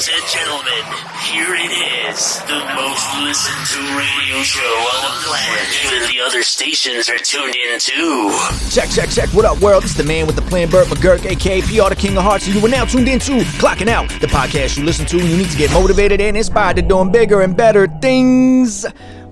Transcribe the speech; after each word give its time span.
Ladies 0.00 0.22
and 0.22 0.30
gentlemen, 0.32 0.84
here 1.20 1.54
it 1.54 2.08
is, 2.08 2.38
the 2.44 2.58
most 2.74 3.20
listened 3.20 3.66
to 3.66 3.98
radio 3.98 4.42
show 4.42 4.62
on 4.62 5.04
the 5.04 5.26
planet. 5.26 5.68
Even 5.84 6.08
the 6.08 6.24
other 6.24 6.42
stations 6.42 7.10
are 7.10 7.18
tuned 7.18 7.54
in 7.54 7.78
too. 7.78 8.34
Check, 8.70 8.88
check, 8.88 9.10
check. 9.10 9.28
What 9.34 9.44
up, 9.44 9.60
world? 9.60 9.84
It's 9.84 9.92
the 9.92 10.04
man 10.04 10.26
with 10.26 10.36
the 10.36 10.42
plan, 10.42 10.70
Burt 10.70 10.86
McGurk, 10.86 11.26
aka 11.26 11.60
PR, 11.60 11.90
the 11.90 11.96
King 12.00 12.16
of 12.16 12.22
Hearts, 12.22 12.46
and 12.46 12.56
you 12.56 12.64
are 12.64 12.68
now 12.70 12.86
tuned 12.86 13.08
in 13.08 13.18
to 13.18 13.40
Clocking 13.60 13.88
Out, 13.88 14.08
the 14.22 14.26
podcast 14.26 14.78
you 14.78 14.84
listen 14.84 15.04
to 15.04 15.18
you 15.18 15.36
need 15.36 15.50
to 15.50 15.58
get 15.58 15.70
motivated 15.70 16.18
and 16.22 16.34
inspired 16.34 16.76
to 16.76 16.82
doing 16.82 17.12
bigger 17.12 17.42
and 17.42 17.54
better 17.54 17.86
things. 18.00 18.86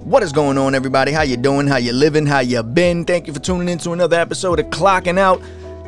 What 0.05 0.23
is 0.23 0.33
going 0.33 0.59
on, 0.59 0.75
everybody? 0.75 1.13
How 1.13 1.23
you 1.23 1.39
doing? 1.39 1.67
How 1.67 1.79
you 1.79 1.95
living? 1.95 2.27
How 2.27 2.41
you 2.41 2.63
been? 2.63 3.07
Thank 3.07 3.27
you 3.27 3.33
for 3.33 3.41
tuning 3.41 3.71
in 3.71 3.79
to 3.79 3.93
another 3.93 4.21
episode 4.21 4.59
of 4.59 4.67
Clocking 4.67 5.17
Out. 5.17 5.41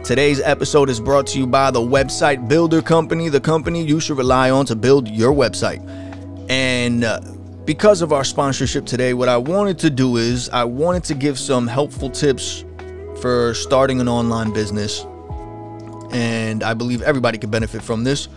Today's 0.04 0.40
episode 0.40 0.88
is 0.88 0.98
brought 0.98 1.26
to 1.28 1.38
you 1.38 1.46
by 1.46 1.70
the 1.70 1.78
Website 1.78 2.48
Builder 2.48 2.80
Company, 2.80 3.28
the 3.28 3.40
company 3.40 3.84
you 3.84 4.00
should 4.00 4.16
rely 4.16 4.50
on 4.50 4.64
to 4.64 4.74
build 4.74 5.06
your 5.06 5.32
website. 5.32 5.86
And 6.50 7.04
uh, 7.04 7.20
because 7.66 8.00
of 8.00 8.12
our 8.12 8.24
sponsorship 8.24 8.86
today, 8.86 9.12
what 9.12 9.28
I 9.28 9.36
wanted 9.36 9.78
to 9.80 9.90
do 9.90 10.16
is 10.16 10.48
I 10.48 10.64
wanted 10.64 11.04
to 11.04 11.14
give 11.14 11.38
some 11.38 11.66
helpful 11.66 12.10
tips 12.10 12.64
for 13.20 13.52
starting 13.54 14.00
an 14.00 14.08
online 14.08 14.52
business. 14.52 15.06
And 16.12 16.64
I 16.64 16.72
believe 16.74 17.02
everybody 17.02 17.36
could 17.38 17.50
benefit 17.50 17.82
from 17.82 18.02
this, 18.02 18.28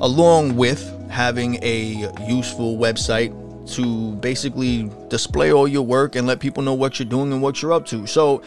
along 0.00 0.56
with 0.56 0.82
having 1.10 1.62
a 1.62 2.10
useful 2.26 2.78
website 2.78 3.32
to 3.74 4.16
basically 4.16 4.90
display 5.08 5.52
all 5.52 5.68
your 5.68 5.84
work 5.84 6.16
and 6.16 6.26
let 6.26 6.40
people 6.40 6.62
know 6.62 6.74
what 6.74 6.98
you're 6.98 7.08
doing 7.08 7.30
and 7.30 7.42
what 7.42 7.62
you're 7.62 7.72
up 7.72 7.86
to. 7.86 8.06
So, 8.06 8.42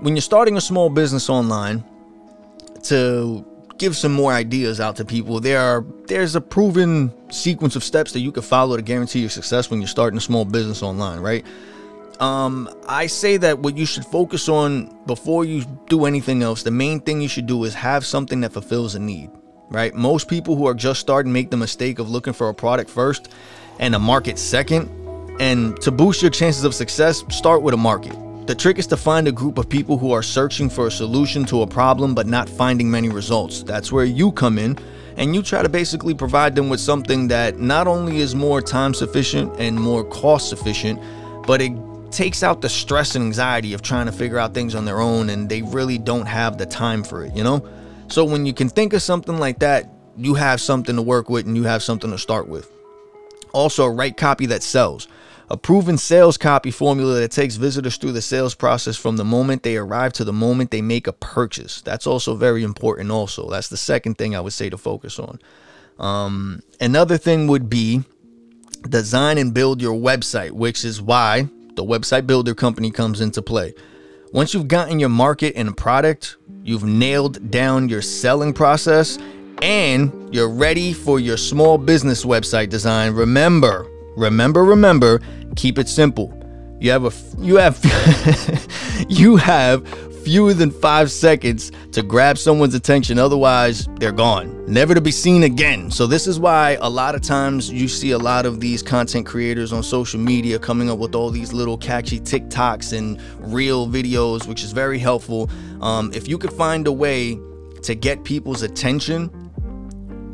when 0.00 0.14
you're 0.14 0.22
starting 0.22 0.56
a 0.56 0.60
small 0.60 0.88
business 0.88 1.28
online, 1.28 1.82
to 2.84 3.44
give 3.78 3.96
some 3.96 4.12
more 4.12 4.32
ideas 4.32 4.80
out 4.80 4.96
to 4.96 5.04
people, 5.04 5.40
there 5.40 5.60
are 5.60 5.84
there's 6.06 6.34
a 6.34 6.40
proven 6.40 7.12
sequence 7.30 7.76
of 7.76 7.84
steps 7.84 8.12
that 8.12 8.20
you 8.20 8.32
can 8.32 8.42
follow 8.42 8.76
to 8.76 8.82
guarantee 8.82 9.20
your 9.20 9.30
success 9.30 9.70
when 9.70 9.80
you're 9.80 9.88
starting 9.88 10.18
a 10.18 10.20
small 10.20 10.44
business 10.44 10.82
online, 10.82 11.20
right? 11.20 11.44
Um, 12.20 12.68
I 12.88 13.06
say 13.06 13.36
that 13.36 13.60
what 13.60 13.76
you 13.76 13.86
should 13.86 14.04
focus 14.04 14.48
on 14.48 14.96
before 15.06 15.44
you 15.44 15.64
do 15.88 16.04
anything 16.04 16.42
else, 16.42 16.64
the 16.64 16.72
main 16.72 17.00
thing 17.00 17.20
you 17.20 17.28
should 17.28 17.46
do 17.46 17.62
is 17.62 17.74
have 17.74 18.04
something 18.04 18.40
that 18.40 18.52
fulfills 18.52 18.96
a 18.96 18.98
need, 18.98 19.30
right? 19.70 19.94
Most 19.94 20.28
people 20.28 20.56
who 20.56 20.66
are 20.66 20.74
just 20.74 21.00
starting 21.00 21.32
make 21.32 21.50
the 21.50 21.56
mistake 21.56 22.00
of 22.00 22.10
looking 22.10 22.32
for 22.32 22.48
a 22.48 22.54
product 22.54 22.90
first 22.90 23.28
and 23.78 23.94
a 23.94 23.98
market 24.00 24.38
second. 24.38 24.90
And 25.38 25.80
to 25.82 25.92
boost 25.92 26.20
your 26.20 26.32
chances 26.32 26.64
of 26.64 26.74
success, 26.74 27.22
start 27.30 27.62
with 27.62 27.72
a 27.72 27.76
market. 27.76 28.16
The 28.48 28.54
trick 28.54 28.78
is 28.78 28.86
to 28.86 28.96
find 28.96 29.28
a 29.28 29.32
group 29.32 29.58
of 29.58 29.68
people 29.68 29.98
who 29.98 30.10
are 30.12 30.22
searching 30.22 30.70
for 30.70 30.86
a 30.86 30.90
solution 30.90 31.44
to 31.44 31.60
a 31.60 31.66
problem 31.66 32.14
but 32.14 32.26
not 32.26 32.48
finding 32.48 32.90
many 32.90 33.10
results. 33.10 33.62
That's 33.62 33.92
where 33.92 34.06
you 34.06 34.32
come 34.32 34.58
in 34.58 34.78
and 35.18 35.34
you 35.34 35.42
try 35.42 35.60
to 35.60 35.68
basically 35.68 36.14
provide 36.14 36.54
them 36.54 36.70
with 36.70 36.80
something 36.80 37.28
that 37.28 37.58
not 37.58 37.86
only 37.86 38.20
is 38.20 38.34
more 38.34 38.62
time 38.62 38.94
sufficient 38.94 39.52
and 39.60 39.78
more 39.78 40.02
cost 40.02 40.48
sufficient, 40.48 40.98
but 41.46 41.60
it 41.60 41.72
takes 42.10 42.42
out 42.42 42.62
the 42.62 42.70
stress 42.70 43.16
and 43.16 43.22
anxiety 43.26 43.74
of 43.74 43.82
trying 43.82 44.06
to 44.06 44.12
figure 44.12 44.38
out 44.38 44.54
things 44.54 44.74
on 44.74 44.86
their 44.86 45.00
own 45.00 45.28
and 45.28 45.50
they 45.50 45.60
really 45.60 45.98
don't 45.98 46.24
have 46.24 46.56
the 46.56 46.64
time 46.64 47.04
for 47.04 47.22
it, 47.26 47.36
you 47.36 47.44
know? 47.44 47.62
So 48.06 48.24
when 48.24 48.46
you 48.46 48.54
can 48.54 48.70
think 48.70 48.94
of 48.94 49.02
something 49.02 49.38
like 49.38 49.58
that, 49.58 49.92
you 50.16 50.32
have 50.32 50.62
something 50.62 50.96
to 50.96 51.02
work 51.02 51.28
with 51.28 51.46
and 51.46 51.54
you 51.54 51.64
have 51.64 51.82
something 51.82 52.10
to 52.12 52.18
start 52.18 52.48
with. 52.48 52.72
Also, 53.52 53.86
write 53.86 54.16
copy 54.16 54.46
that 54.46 54.62
sells 54.62 55.06
a 55.50 55.56
proven 55.56 55.96
sales 55.96 56.36
copy 56.36 56.70
formula 56.70 57.14
that 57.20 57.30
takes 57.30 57.56
visitors 57.56 57.96
through 57.96 58.12
the 58.12 58.22
sales 58.22 58.54
process 58.54 58.96
from 58.96 59.16
the 59.16 59.24
moment 59.24 59.62
they 59.62 59.76
arrive 59.76 60.12
to 60.14 60.24
the 60.24 60.32
moment 60.32 60.70
they 60.70 60.82
make 60.82 61.06
a 61.06 61.12
purchase. 61.12 61.80
That's 61.80 62.06
also 62.06 62.34
very 62.34 62.62
important, 62.62 63.10
also. 63.10 63.48
That's 63.48 63.68
the 63.68 63.76
second 63.76 64.18
thing 64.18 64.36
I 64.36 64.40
would 64.40 64.52
say 64.52 64.68
to 64.68 64.76
focus 64.76 65.18
on. 65.18 65.38
Um, 65.98 66.62
another 66.80 67.16
thing 67.16 67.46
would 67.46 67.70
be 67.70 68.04
design 68.88 69.38
and 69.38 69.54
build 69.54 69.80
your 69.80 69.98
website, 69.98 70.52
which 70.52 70.84
is 70.84 71.00
why 71.00 71.48
the 71.74 71.84
website 71.84 72.26
builder 72.26 72.54
company 72.54 72.90
comes 72.90 73.20
into 73.20 73.40
play. 73.40 73.74
Once 74.32 74.52
you've 74.52 74.68
gotten 74.68 75.00
your 75.00 75.08
market 75.08 75.54
and 75.56 75.74
product, 75.76 76.36
you've 76.62 76.84
nailed 76.84 77.50
down 77.50 77.88
your 77.88 78.02
selling 78.02 78.52
process, 78.52 79.18
and 79.62 80.32
you're 80.32 80.50
ready 80.50 80.92
for 80.92 81.18
your 81.18 81.36
small 81.36 81.78
business 81.78 82.24
website 82.24 82.68
design. 82.68 83.14
Remember, 83.14 83.90
remember, 84.18 84.64
remember, 84.64 85.20
keep 85.56 85.78
it 85.78 85.88
simple. 85.88 86.34
You 86.80 86.90
have 86.90 87.04
a 87.04 87.12
you 87.40 87.56
have 87.56 87.78
you 89.08 89.36
have 89.36 89.88
fewer 90.22 90.52
than 90.52 90.70
5 90.70 91.10
seconds 91.10 91.72
to 91.92 92.02
grab 92.02 92.36
someone's 92.36 92.74
attention 92.74 93.18
otherwise 93.18 93.88
they're 93.98 94.12
gone. 94.12 94.64
Never 94.66 94.94
to 94.94 95.00
be 95.00 95.10
seen 95.10 95.44
again. 95.44 95.90
So 95.90 96.06
this 96.06 96.26
is 96.26 96.38
why 96.38 96.76
a 96.80 96.90
lot 96.90 97.14
of 97.14 97.22
times 97.22 97.70
you 97.70 97.88
see 97.88 98.10
a 98.10 98.18
lot 98.18 98.44
of 98.44 98.60
these 98.60 98.82
content 98.82 99.26
creators 99.26 99.72
on 99.72 99.82
social 99.82 100.20
media 100.20 100.58
coming 100.58 100.90
up 100.90 100.98
with 100.98 101.14
all 101.14 101.30
these 101.30 101.52
little 101.52 101.78
catchy 101.78 102.20
tiktoks 102.20 102.96
and 102.96 103.20
real 103.38 103.88
videos 103.88 104.46
which 104.46 104.62
is 104.62 104.72
very 104.72 104.98
helpful. 104.98 105.50
Um, 105.80 106.12
if 106.12 106.28
you 106.28 106.38
could 106.38 106.52
find 106.52 106.86
a 106.86 106.92
way 106.92 107.38
to 107.82 107.94
get 107.94 108.22
people's 108.24 108.62
attention 108.62 109.30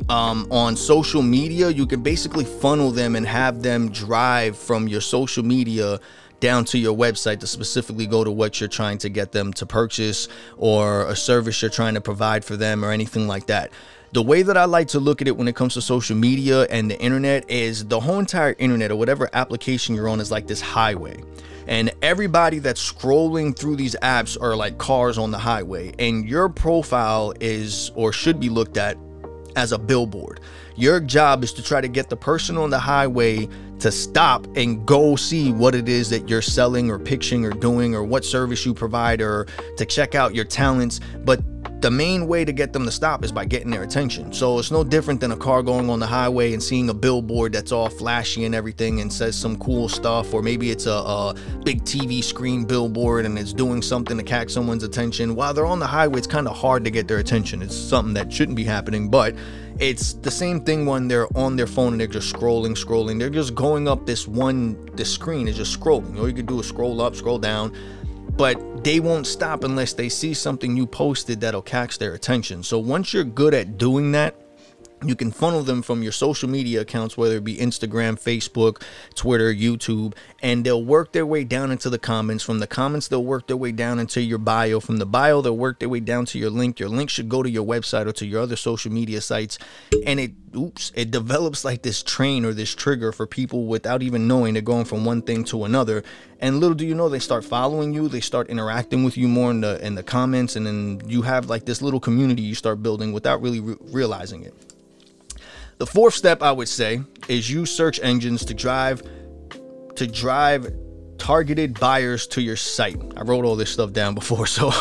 um, 0.09 0.47
on 0.51 0.77
social 0.77 1.23
media, 1.23 1.71
you 1.71 1.87
can 1.87 2.03
basically 2.03 2.45
funnel 2.45 2.91
them 2.91 3.17
and 3.17 3.27
have 3.27 3.63
them 3.63 3.91
drive 3.91 4.57
from 4.59 4.87
your 4.87 5.01
social 5.01 5.43
media 5.43 5.99
down 6.41 6.65
to 6.67 6.79
your 6.79 6.95
website 6.95 7.41
to 7.41 7.47
specifically 7.47 8.07
go 8.07 8.23
to 8.23 8.31
what 8.31 8.61
you're 8.61 8.69
trying 8.69 8.99
to 8.99 9.09
get 9.09 9.33
them 9.33 9.53
to 9.55 9.65
purchase 9.65 10.29
or 10.59 11.09
a 11.09 11.17
service 11.17 11.63
you're 11.63 11.71
trying 11.71 11.95
to 11.95 12.03
provide 12.03 12.45
for 12.45 12.57
them 12.57 12.85
or 12.85 12.91
anything 12.91 13.27
like 13.27 13.47
that. 13.47 13.71
The 14.13 14.23
way 14.23 14.43
that 14.43 14.57
I 14.57 14.67
like 14.67 14.89
to 14.89 15.01
look 15.01 15.23
at 15.23 15.27
it 15.27 15.37
when 15.37 15.49
it 15.49 15.57
comes 15.57 15.75
to 15.75 15.81
social 15.81 16.17
media 16.17 16.65
and 16.65 16.91
the 16.91 17.01
internet 17.01 17.51
is 17.51 17.87
the 17.87 17.99
whole 17.99 18.19
entire 18.19 18.55
internet 18.59 18.91
or 18.91 18.97
whatever 18.97 19.29
application 19.33 19.95
you're 19.95 20.09
on 20.09 20.21
is 20.21 20.31
like 20.31 20.47
this 20.47 20.61
highway. 20.61 21.21
And 21.67 21.93
everybody 22.03 22.59
that's 22.59 22.93
scrolling 22.93 23.59
through 23.59 23.77
these 23.77 23.97
apps 24.03 24.41
are 24.41 24.55
like 24.55 24.77
cars 24.77 25.17
on 25.17 25.31
the 25.31 25.39
highway. 25.39 25.95
And 25.99 26.29
your 26.29 26.51
profile 26.51 27.33
is 27.41 27.91
or 27.95 28.13
should 28.13 28.39
be 28.39 28.51
looked 28.51 28.77
at 28.77 28.99
as 29.57 29.73
a 29.73 29.79
billboard. 29.79 30.41
Your 30.77 31.01
job 31.01 31.45
is 31.45 31.53
to 31.55 31.63
try 31.63 31.81
to 31.81 31.89
get 31.89 32.09
the 32.09 32.17
person 32.17 32.57
on 32.57 32.71
the 32.71 32.79
highway 32.79 33.49
to 33.79 33.93
stop 33.93 34.47
and 34.57 34.87
go 34.87 35.17
see 35.17 35.53
what 35.53 35.75
it 35.75 35.89
is 35.89 36.11
that 36.11 36.29
you're 36.29 36.43
selling 36.43 36.91
or 36.91 36.99
pitching 36.99 37.45
or 37.45 37.51
doing 37.51 37.95
or 37.95 38.03
what 38.03 38.25
service 38.25 38.65
you 38.65 38.75
provide 38.75 39.21
or 39.21 39.47
to 39.77 39.85
check 39.85 40.15
out 40.15 40.35
your 40.35 40.45
talents. 40.45 41.01
But 41.25 41.41
the 41.85 41.91
main 41.91 42.27
way 42.27 42.47
to 42.47 42.53
get 42.53 42.73
them 42.73 42.87
to 42.87 42.91
stop 42.91 43.23
is 43.27 43.31
by 43.31 43.45
getting 43.45 43.71
their 43.71 43.83
attention. 43.83 44.33
So 44.33 44.59
it's 44.59 44.71
no 44.71 44.83
different 44.83 45.21
than 45.21 45.33
a 45.33 45.37
car 45.37 45.63
going 45.63 45.91
on 45.91 46.01
the 46.01 46.07
highway 46.07 46.55
and 46.55 46.63
seeing 46.63 46.89
a 46.89 46.95
billboard 46.95 47.53
that's 47.53 47.73
all 47.73 47.91
flashy 47.91 48.47
and 48.47 48.55
everything 48.55 49.03
and 49.03 49.13
says 49.13 49.37
some 49.37 49.59
cool 49.59 49.91
stuff, 49.91 50.33
or 50.33 50.41
maybe 50.41 50.71
it's 50.71 50.87
a, 50.87 50.91
a, 50.91 51.35
big 51.63 51.83
TV 51.83 52.25
screen 52.25 52.65
billboard 52.65 53.27
and 53.27 53.39
it's 53.39 53.53
doing 53.53 53.83
something 53.83 54.17
to 54.17 54.23
catch 54.23 54.49
someone's 54.49 54.83
attention. 54.83 55.35
While 55.35 55.53
they're 55.53 55.67
on 55.67 55.79
the 55.79 55.87
highway, 55.87 56.17
it's 56.17 56.27
kind 56.27 56.49
of 56.49 56.57
hard 56.57 56.85
to 56.85 56.91
get 56.91 57.07
their 57.07 57.19
attention. 57.19 57.61
It's 57.61 57.77
something 57.77 58.15
that 58.15 58.33
shouldn't 58.33 58.57
be 58.57 58.65
happening, 58.65 59.11
but 59.11 59.35
it's 59.79 60.15
the 60.15 60.31
same 60.31 60.63
thing 60.63 60.87
when 60.87 61.07
they're 61.07 61.29
on 61.37 61.55
their 61.55 61.67
phone 61.67 61.93
and 61.93 62.01
they're 62.01 62.07
just 62.07 62.35
scrolling, 62.35 62.83
scrolling. 62.83 63.19
They're 63.19 63.29
just 63.29 63.55
going 63.55 63.89
up 63.89 64.07
this 64.07 64.27
one, 64.27 64.87
the 64.97 65.05
screen 65.05 65.49
is 65.49 65.59
just 65.59 65.79
scrolling. 65.79 66.19
All 66.19 66.29
you 66.29 66.35
can 66.35 66.47
do 66.47 66.61
is 66.61 66.67
scroll 66.67 67.03
up, 67.03 67.15
scroll 67.15 67.39
down 67.39 67.77
but 68.37 68.85
they 68.85 69.01
won't 69.01 69.27
stop 69.27 69.65
unless 69.65 69.93
they 69.93 70.09
see 70.09 70.35
something 70.35 70.77
you 70.77 70.87
posted 70.87 71.41
that'll 71.41 71.63
catch 71.63 71.99
their 71.99 72.15
attention. 72.15 72.63
So 72.63 72.79
once 72.79 73.13
you're 73.13 73.25
good 73.25 73.55
at 73.55 73.79
doing 73.79 74.13
that, 74.13 74.35
you 75.05 75.15
can 75.15 75.31
funnel 75.31 75.63
them 75.63 75.83
from 75.83 76.03
your 76.03 76.13
social 76.13 76.49
media 76.49 76.81
accounts, 76.81 77.17
whether 77.17 77.37
it 77.37 77.45
be 77.45 77.57
Instagram, 77.57 78.21
Facebook, 78.21 78.83
Twitter, 79.15 79.53
YouTube, 79.53 80.15
and 80.43 80.65
they'll 80.65 80.85
work 80.85 81.13
their 81.13 81.27
way 81.27 81.45
down 81.45 81.71
into 81.71 81.91
the 81.91 81.99
comments. 81.99 82.45
From 82.45 82.59
the 82.59 82.67
comments, 82.67 83.09
they'll 83.09 83.25
work 83.25 83.47
their 83.47 83.57
way 83.57 83.73
down 83.73 83.99
into 83.99 84.21
your 84.21 84.39
bio. 84.39 84.81
From 84.81 84.99
the 84.99 85.07
bio, 85.07 85.41
they'll 85.41 85.57
work 85.57 85.81
their 85.81 85.89
way 85.89 86.01
down 86.01 86.25
to 86.27 86.39
your 86.39 86.51
link. 86.51 86.79
Your 86.79 86.89
link 86.89 87.11
should 87.11 87.29
go 87.29 87.43
to 87.43 87.51
your 87.51 87.65
website 87.65 88.07
or 88.07 88.13
to 88.13 88.27
your 88.27 88.43
other 88.43 88.57
social 88.57 88.93
media 88.93 89.21
sites. 89.21 89.59
And 90.07 90.21
it, 90.21 90.33
oops, 90.57 90.93
it 90.95 91.11
develops 91.11 91.65
like 91.65 91.83
this 91.83 92.03
train 92.03 92.45
or 92.45 92.53
this 92.53 92.75
trigger 92.75 93.13
for 93.13 93.27
people 93.27 93.67
without 93.67 94.03
even 94.03 94.29
knowing 94.29 94.55
they're 94.55 94.63
going 94.63 94.85
from 94.85 95.05
one 95.05 95.23
thing 95.23 95.45
to 95.45 95.65
another. 95.65 96.03
And 96.41 96.61
little 96.61 96.75
do 96.75 96.87
you 96.87 96.95
know, 96.95 97.09
they 97.09 97.21
start 97.21 97.45
following 97.45 97.95
you, 97.95 98.09
they 98.09 98.21
start 98.21 98.51
interacting 98.51 99.03
with 99.05 99.17
you 99.17 99.29
more 99.29 99.51
in 99.51 99.63
the 99.63 99.85
in 99.85 99.95
the 99.95 100.03
comments, 100.03 100.57
and 100.57 100.67
then 100.67 101.01
you 101.07 101.23
have 101.23 101.49
like 101.49 101.65
this 101.65 101.81
little 101.81 102.01
community 102.01 102.43
you 102.43 102.55
start 102.55 102.83
building 102.83 103.13
without 103.13 103.41
really 103.41 103.61
re- 103.61 103.77
realizing 103.81 104.43
it. 104.43 104.74
The 105.79 105.87
fourth 105.87 106.15
step 106.15 106.43
I 106.43 106.53
would 106.53 106.69
say 106.69 107.03
is 107.29 107.51
use 107.51 107.71
search 107.71 108.01
engines 108.03 108.45
to 108.47 108.55
drive 108.55 109.03
to 109.97 110.07
drive 110.07 110.73
targeted 111.19 111.79
buyers 111.79 112.27
to 112.29 112.43
your 112.43 112.57
site. 112.57 113.01
I 113.17 113.23
wrote 113.23 113.45
all 113.45 113.57
this 113.57 113.71
stuff 113.71 113.93
down 113.93 114.15
before, 114.21 114.47
so 114.47 114.73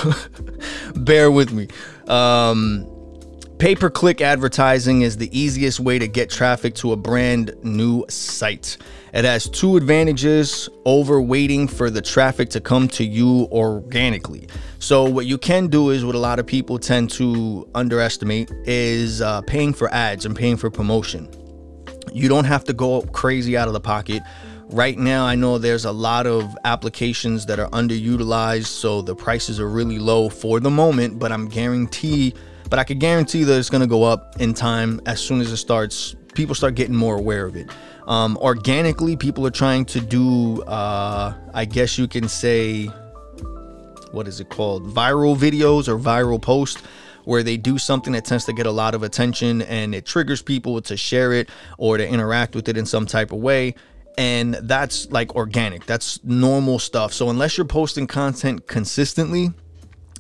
bear 0.95 1.31
with 1.31 1.51
me. 1.51 1.67
Um, 2.07 2.87
Pay 3.63 3.75
per 3.75 3.89
click 3.89 4.19
advertising 4.19 5.03
is 5.03 5.15
the 5.15 5.29
easiest 5.31 5.79
way 5.79 5.97
to 5.97 6.05
get 6.05 6.29
traffic 6.29 6.73
to 6.75 6.91
a 6.91 6.97
brand 6.97 7.55
new 7.63 8.03
site. 8.09 8.75
It 9.13 9.23
has 9.23 9.47
two 9.49 9.77
advantages 9.77 10.67
over 10.83 11.21
waiting 11.21 11.69
for 11.69 11.89
the 11.89 12.01
traffic 12.01 12.49
to 12.49 12.59
come 12.59 12.89
to 12.89 13.05
you 13.05 13.47
organically. 13.53 14.49
So, 14.79 15.05
what 15.05 15.27
you 15.27 15.37
can 15.37 15.67
do 15.67 15.91
is 15.91 16.03
what 16.03 16.13
a 16.13 16.19
lot 16.19 16.39
of 16.39 16.45
people 16.45 16.77
tend 16.77 17.09
to 17.11 17.65
underestimate 17.73 18.51
is 18.65 19.21
uh, 19.21 19.39
paying 19.43 19.71
for 19.71 19.89
ads 19.93 20.25
and 20.25 20.35
paying 20.35 20.57
for 20.57 20.69
promotion. 20.69 21.29
You 22.11 22.27
don't 22.27 22.43
have 22.43 22.65
to 22.65 22.73
go 22.73 23.03
crazy 23.13 23.55
out 23.55 23.69
of 23.69 23.73
the 23.73 23.79
pocket. 23.79 24.23
Right 24.71 24.97
now, 24.97 25.25
I 25.25 25.35
know 25.35 25.57
there's 25.57 25.85
a 25.85 25.91
lot 25.93 26.27
of 26.27 26.53
applications 26.65 27.45
that 27.45 27.59
are 27.59 27.69
underutilized, 27.69 28.65
so 28.65 29.01
the 29.01 29.15
prices 29.15 29.57
are 29.61 29.69
really 29.69 29.99
low 29.99 30.27
for 30.27 30.59
the 30.59 30.69
moment, 30.69 31.17
but 31.17 31.31
I'm 31.31 31.47
guarantee 31.47 32.33
but 32.73 32.79
I 32.79 32.85
could 32.85 32.97
guarantee 32.97 33.43
that 33.43 33.55
it's 33.59 33.69
going 33.69 33.81
to 33.81 33.87
go 33.87 34.01
up 34.01 34.41
in 34.41 34.55
time 34.55 34.99
as 35.05 35.21
soon 35.21 35.41
as 35.41 35.51
it 35.51 35.57
starts 35.57 36.15
people 36.33 36.55
start 36.55 36.73
getting 36.73 36.95
more 36.95 37.15
aware 37.15 37.45
of 37.45 37.55
it. 37.55 37.69
Um, 38.07 38.35
organically, 38.37 39.15
people 39.15 39.45
are 39.45 39.51
trying 39.51 39.85
to 39.85 40.01
do, 40.01 40.63
uh, 40.63 41.35
I 41.53 41.65
guess 41.65 41.99
you 41.99 42.07
can 42.07 42.27
say, 42.27 42.85
what 44.11 44.27
is 44.27 44.39
it 44.39 44.49
called? 44.49 44.87
Viral 44.87 45.37
videos 45.37 45.87
or 45.87 45.99
viral 45.99 46.41
posts 46.41 46.81
where 47.25 47.43
they 47.43 47.57
do 47.57 47.77
something 47.77 48.13
that 48.13 48.25
tends 48.25 48.45
to 48.45 48.53
get 48.53 48.65
a 48.65 48.71
lot 48.71 48.95
of 48.95 49.03
attention 49.03 49.61
and 49.61 49.93
it 49.93 50.07
triggers 50.07 50.41
people 50.41 50.81
to 50.81 50.97
share 50.97 51.31
it 51.31 51.49
or 51.77 51.97
to 51.97 52.07
interact 52.07 52.55
with 52.55 52.67
it 52.67 52.75
in 52.75 52.87
some 52.87 53.05
type 53.05 53.31
of 53.31 53.37
way. 53.37 53.75
And 54.17 54.55
that's 54.55 55.11
like 55.11 55.35
organic, 55.35 55.85
that's 55.85 56.23
normal 56.23 56.79
stuff. 56.79 57.13
So, 57.13 57.29
unless 57.29 57.55
you're 57.55 57.67
posting 57.67 58.07
content 58.07 58.65
consistently 58.65 59.51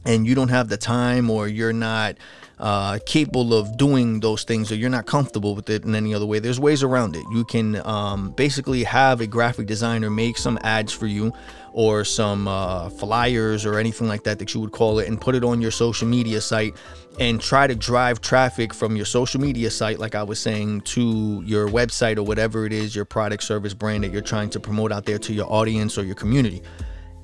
and 0.05 0.27
you 0.27 0.35
don't 0.35 0.49
have 0.49 0.69
the 0.69 0.77
time 0.77 1.31
or 1.31 1.47
you're 1.47 1.73
not 1.73 2.17
uh, 2.59 2.99
capable 3.05 3.53
of 3.53 3.77
doing 3.77 4.19
those 4.19 4.43
things 4.43 4.71
or 4.71 4.75
you're 4.75 4.89
not 4.89 5.05
comfortable 5.05 5.55
with 5.55 5.69
it 5.69 5.83
in 5.83 5.95
any 5.95 6.13
other 6.13 6.25
way, 6.25 6.39
there's 6.39 6.59
ways 6.59 6.83
around 6.83 7.15
it. 7.15 7.23
You 7.31 7.43
can 7.45 7.75
um, 7.85 8.31
basically 8.31 8.83
have 8.83 9.21
a 9.21 9.27
graphic 9.27 9.67
designer 9.67 10.09
make 10.09 10.37
some 10.37 10.57
ads 10.61 10.93
for 10.93 11.07
you 11.07 11.33
or 11.73 12.05
some 12.05 12.47
uh, 12.47 12.89
flyers 12.89 13.65
or 13.65 13.79
anything 13.79 14.07
like 14.07 14.23
that 14.23 14.37
that 14.39 14.53
you 14.53 14.61
would 14.61 14.71
call 14.71 14.99
it 14.99 15.07
and 15.07 15.19
put 15.19 15.33
it 15.33 15.43
on 15.43 15.59
your 15.59 15.71
social 15.71 16.07
media 16.07 16.39
site 16.39 16.75
and 17.19 17.41
try 17.41 17.67
to 17.67 17.75
drive 17.75 18.21
traffic 18.21 18.73
from 18.73 18.95
your 18.95 19.05
social 19.05 19.41
media 19.41 19.69
site, 19.69 19.99
like 19.99 20.15
I 20.15 20.23
was 20.23 20.39
saying, 20.39 20.81
to 20.81 21.41
your 21.45 21.67
website 21.67 22.17
or 22.17 22.23
whatever 22.23 22.65
it 22.65 22.73
is, 22.73 22.95
your 22.95 23.05
product, 23.05 23.43
service, 23.43 23.73
brand 23.73 24.03
that 24.03 24.11
you're 24.11 24.21
trying 24.21 24.49
to 24.51 24.59
promote 24.59 24.91
out 24.91 25.05
there 25.05 25.19
to 25.19 25.33
your 25.33 25.51
audience 25.51 25.97
or 25.97 26.03
your 26.03 26.15
community. 26.15 26.61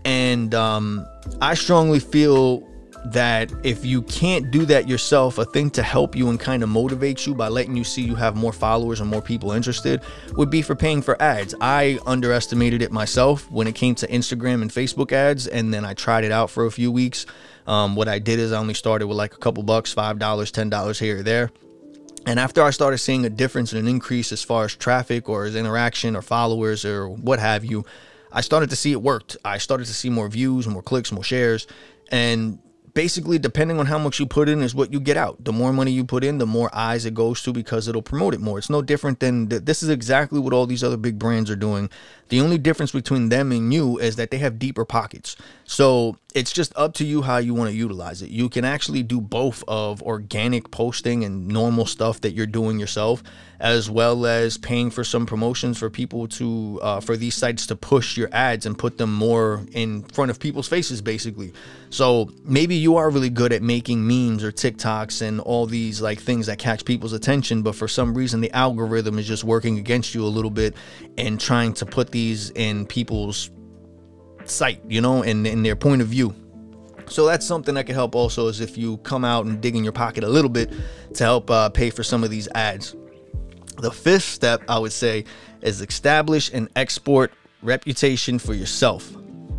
And 0.06 0.54
um, 0.56 1.08
I 1.42 1.54
strongly 1.54 2.00
feel 2.00 2.68
that 3.06 3.52
if 3.64 3.86
you 3.86 4.02
can't 4.04 4.52
do 4.52 4.66
that 4.66 4.88
yourself, 4.88 5.38
a 5.38 5.46
thing 5.46 5.70
to 5.72 5.84
help 5.84 6.16
you 6.16 6.30
and 6.30 6.40
kind 6.40 6.64
of 6.64 6.70
motivate 6.70 7.26
you 7.26 7.34
by 7.34 7.48
letting 7.48 7.76
you 7.76 7.84
see 7.84 8.02
you 8.02 8.16
have 8.16 8.36
more 8.36 8.54
followers 8.54 9.00
and 9.00 9.10
more 9.10 9.22
people 9.22 9.52
interested 9.52 10.02
would 10.34 10.50
be 10.50 10.62
for 10.62 10.76
paying 10.76 11.02
for 11.02 11.20
ads. 11.22 11.56
I 11.62 12.00
underestimated 12.06 12.82
it 12.82 12.92
myself 12.92 13.50
when 13.52 13.68
it 13.68 13.76
came 13.76 13.96
to 13.96 14.08
Instagram 14.08 14.62
and 14.62 14.72
Facebook 14.72 15.12
ads, 15.12 15.48
and 15.48 15.74
then 15.74 15.86
I 15.86 15.94
tried 15.94 16.24
it 16.24 16.32
out 16.32 16.50
for 16.50 16.66
a 16.66 16.72
few 16.72 16.92
weeks. 16.92 17.26
Um, 17.68 17.96
what 17.96 18.08
I 18.08 18.20
did 18.20 18.40
is 18.40 18.52
I 18.52 18.58
only 18.58 18.74
started 18.74 19.08
with 19.08 19.18
like 19.18 19.34
a 19.34 19.38
couple 19.38 19.64
bucks, 19.64 19.94
$5, 19.94 20.18
$10 20.18 21.00
here 21.00 21.20
or 21.20 21.24
there. 21.24 21.52
And 22.26 22.40
after 22.40 22.62
I 22.62 22.72
started 22.72 22.98
seeing 22.98 23.26
a 23.26 23.30
difference 23.30 23.72
and 23.72 23.82
an 23.82 23.88
increase 23.88 24.32
as 24.32 24.44
far 24.44 24.66
as 24.66 24.76
traffic 24.76 25.30
or 25.30 25.46
as 25.46 25.56
interaction 25.56 26.16
or 26.16 26.22
followers 26.22 26.84
or 26.84 27.10
what 27.10 27.40
have 27.40 27.64
you, 27.64 27.86
I 28.32 28.42
started 28.42 28.70
to 28.72 28.76
see 28.76 28.92
it 28.92 29.02
worked. 29.02 29.38
I 29.44 29.58
started 29.58 29.88
to 29.88 29.94
see 29.94 30.10
more 30.10 30.28
views, 30.28 30.68
more 30.68 30.84
clicks, 30.84 31.12
more 31.12 31.24
shares. 31.24 31.66
And 32.12 32.60
basically 32.94 33.40
depending 33.40 33.80
on 33.80 33.86
how 33.86 33.98
much 33.98 34.20
you 34.20 34.26
put 34.26 34.50
in 34.50 34.62
is 34.62 34.76
what 34.76 34.92
you 34.92 35.00
get 35.00 35.18
out. 35.18 35.44
The 35.44 35.54
more 35.54 35.74
money 35.74 35.92
you 35.92 36.06
put 36.06 36.24
in 36.24 36.38
the 36.38 36.46
more 36.46 36.70
eyes 36.74 37.06
it 37.06 37.14
goes 37.14 37.42
to 37.44 37.54
because 37.54 37.88
it'll 37.88 38.02
promote 38.02 38.34
it 38.34 38.42
more. 38.42 38.58
It's 38.58 38.70
no 38.70 38.82
different 38.82 39.20
than 39.20 39.48
this 39.50 39.84
is 39.84 39.90
exactly 39.90 40.40
what 40.40 40.54
all 40.54 40.66
these 40.66 40.84
other 40.84 40.98
big 40.98 41.20
brands 41.20 41.50
are 41.50 41.56
doing 41.56 41.90
the 42.30 42.42
only 42.42 42.58
difference 42.58 42.92
between 42.92 43.30
them 43.30 43.52
and 43.52 43.74
you 43.74 43.98
is 43.98 44.16
that 44.16 44.32
they 44.32 44.38
have 44.38 44.60
deeper 44.60 44.86
pockets. 44.86 45.36
So 45.66 46.18
it's 46.36 46.52
just 46.52 46.72
up 46.76 46.94
to 46.96 47.06
you 47.06 47.24
how 47.24 47.38
you 47.38 47.56
want 47.56 47.72
to 47.72 47.76
utilize 47.76 48.22
it. 48.22 48.30
You 48.30 48.50
can 48.50 48.64
actually 48.64 49.02
do 49.02 49.20
both 49.20 49.64
of 49.68 50.02
organic 50.04 50.70
posting 50.70 51.24
and 51.24 51.48
normal 51.48 51.88
stuff 51.88 52.22
that 52.22 52.32
you're 52.32 52.46
doing 52.46 52.80
yourself 52.80 53.24
as 53.60 53.90
well 53.90 54.26
as 54.26 54.58
paying 54.58 54.90
for 54.90 55.04
some 55.04 55.26
promotions 55.26 55.78
for 55.78 55.90
people 55.90 56.28
to 56.28 56.80
uh, 56.82 57.00
for 57.02 57.18
these 57.18 57.36
sites 57.36 57.68
to 57.68 57.76
push 57.76 58.16
your 58.16 58.30
ads 58.32 58.66
and 58.66 58.78
put 58.78 58.98
them 58.98 59.14
more 59.14 59.66
in 59.74 60.04
front 60.04 60.32
of 60.32 60.40
people's 60.40 60.68
faces 60.68 61.02
basically. 61.02 61.52
So 61.90 62.32
maybe 62.44 62.76
you 62.76 62.98
are 62.98 63.10
really 63.10 63.30
good 63.30 63.52
at 63.52 63.64
making 63.64 64.08
memes 64.08 64.44
or 64.44 64.52
tiktoks 64.52 65.22
and 65.22 65.42
all 65.42 65.66
these 65.66 66.00
like 66.00 66.20
things 66.20 66.46
that 66.46 66.60
catch 66.60 66.86
people's 66.86 67.14
attention 67.14 67.64
but 67.64 67.76
for 67.76 67.88
some 67.88 68.14
reason 68.14 68.40
the 68.40 68.52
algorithm 68.52 69.18
is 69.18 69.28
just 69.28 69.44
working 69.44 69.80
against 69.80 70.14
you 70.14 70.24
a 70.24 70.28
little 70.28 70.52
bit 70.52 70.76
and 71.18 71.40
trying 71.40 71.74
to 71.74 71.86
put 71.86 72.12
these 72.20 72.52
in 72.52 72.86
people's 72.86 73.52
sight 74.46 74.82
you 74.88 75.02
know 75.02 75.24
and 75.24 75.46
in 75.48 75.64
their 75.64 75.76
point 75.76 76.02
of 76.02 76.08
view 76.08 76.34
so 77.08 77.26
that's 77.26 77.46
something 77.46 77.76
that 77.76 77.86
can 77.86 77.96
help 77.96 78.14
also 78.16 78.48
is 78.48 78.60
if 78.60 78.78
you 78.78 78.98
come 78.98 79.26
out 79.26 79.46
and 79.46 79.62
dig 79.62 79.76
in 79.76 79.84
your 79.84 79.94
pocket 79.94 80.24
a 80.24 80.28
little 80.28 80.50
bit 80.50 80.72
to 81.14 81.24
help 81.24 81.50
uh, 81.50 81.70
pay 81.70 81.90
for 81.90 82.04
some 82.04 82.24
of 82.24 82.30
these 82.30 82.48
ads 82.56 82.96
the 83.82 83.92
fifth 83.92 84.24
step, 84.24 84.62
I 84.68 84.78
would 84.80 84.92
say, 84.92 85.26
is 85.62 85.82
establish 85.82 86.52
and 86.54 86.70
export 86.76 87.32
reputation 87.62 88.40
for 88.40 88.54
yourself, 88.54 89.12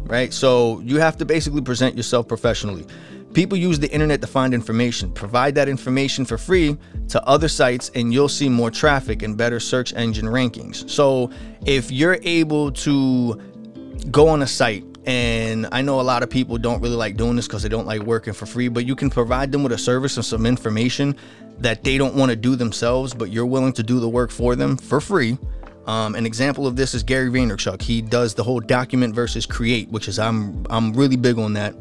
right? 0.05 0.33
So 0.33 0.81
you 0.81 0.99
have 0.99 1.17
to 1.19 1.25
basically 1.25 1.63
present 1.63 1.97
yourself 1.97 2.29
professionally. 2.29 2.87
People 3.33 3.57
use 3.57 3.79
the 3.79 3.91
internet 3.93 4.21
to 4.23 4.27
find 4.27 4.53
information. 4.53 5.13
Provide 5.13 5.55
that 5.55 5.69
information 5.69 6.25
for 6.25 6.37
free 6.37 6.77
to 7.09 7.25
other 7.27 7.49
sites, 7.49 7.91
and 7.95 8.13
you'll 8.13 8.29
see 8.29 8.49
more 8.49 8.71
traffic 8.71 9.23
and 9.23 9.37
better 9.37 9.61
search 9.61 9.93
engine 9.95 10.27
rankings. 10.27 10.89
So, 10.91 11.31
if 11.65 11.93
you're 11.93 12.19
able 12.23 12.73
to 12.73 13.41
go 14.11 14.29
on 14.29 14.43
a 14.43 14.47
site, 14.47 14.85
and 15.07 15.67
I 15.73 15.81
know 15.81 16.01
a 16.01 16.03
lot 16.03 16.23
of 16.23 16.31
people 16.31 16.59
don't 16.59 16.81
really 16.81 16.97
like 16.97 17.17
doing 17.17 17.37
this 17.37 17.47
because 17.47 17.63
they 17.63 17.69
don't 17.69 17.87
like 17.87 18.03
working 18.03 18.35
for 18.35 18.47
free, 18.47 18.69
but 18.69 18.85
you 18.85 18.95
can 18.95 19.11
provide 19.11 19.53
them 19.53 19.63
with 19.63 19.73
a 19.73 19.79
service 19.79 20.17
and 20.17 20.25
some 20.25 20.45
information 20.45 21.17
that 21.59 21.85
they 21.85 21.99
don't 21.99 22.15
want 22.15 22.31
to 22.31 22.37
do 22.37 22.57
themselves, 22.57 23.15
but 23.15 23.31
you're 23.31 23.47
willing 23.47 23.73
to 23.75 23.83
do 23.83 24.01
the 24.01 24.09
work 24.09 24.31
for 24.31 24.57
them 24.57 24.77
for 24.77 25.01
free. 25.01 25.39
Um, 25.87 26.15
an 26.15 26.27
example 26.27 26.67
of 26.67 26.77
this 26.77 26.95
is 26.95 27.03
Gary 27.03 27.31
Vaynerchuk. 27.31 27.81
He 27.81 28.03
does 28.03 28.35
the 28.35 28.45
whole 28.45 28.61
document 28.61 29.15
versus 29.15 29.47
create, 29.47 29.89
which 29.89 30.09
is 30.09 30.19
I'm 30.19 30.67
I'm 30.71 30.93
really 30.93 31.17
big 31.17 31.39
on 31.39 31.55
that, 31.55 31.75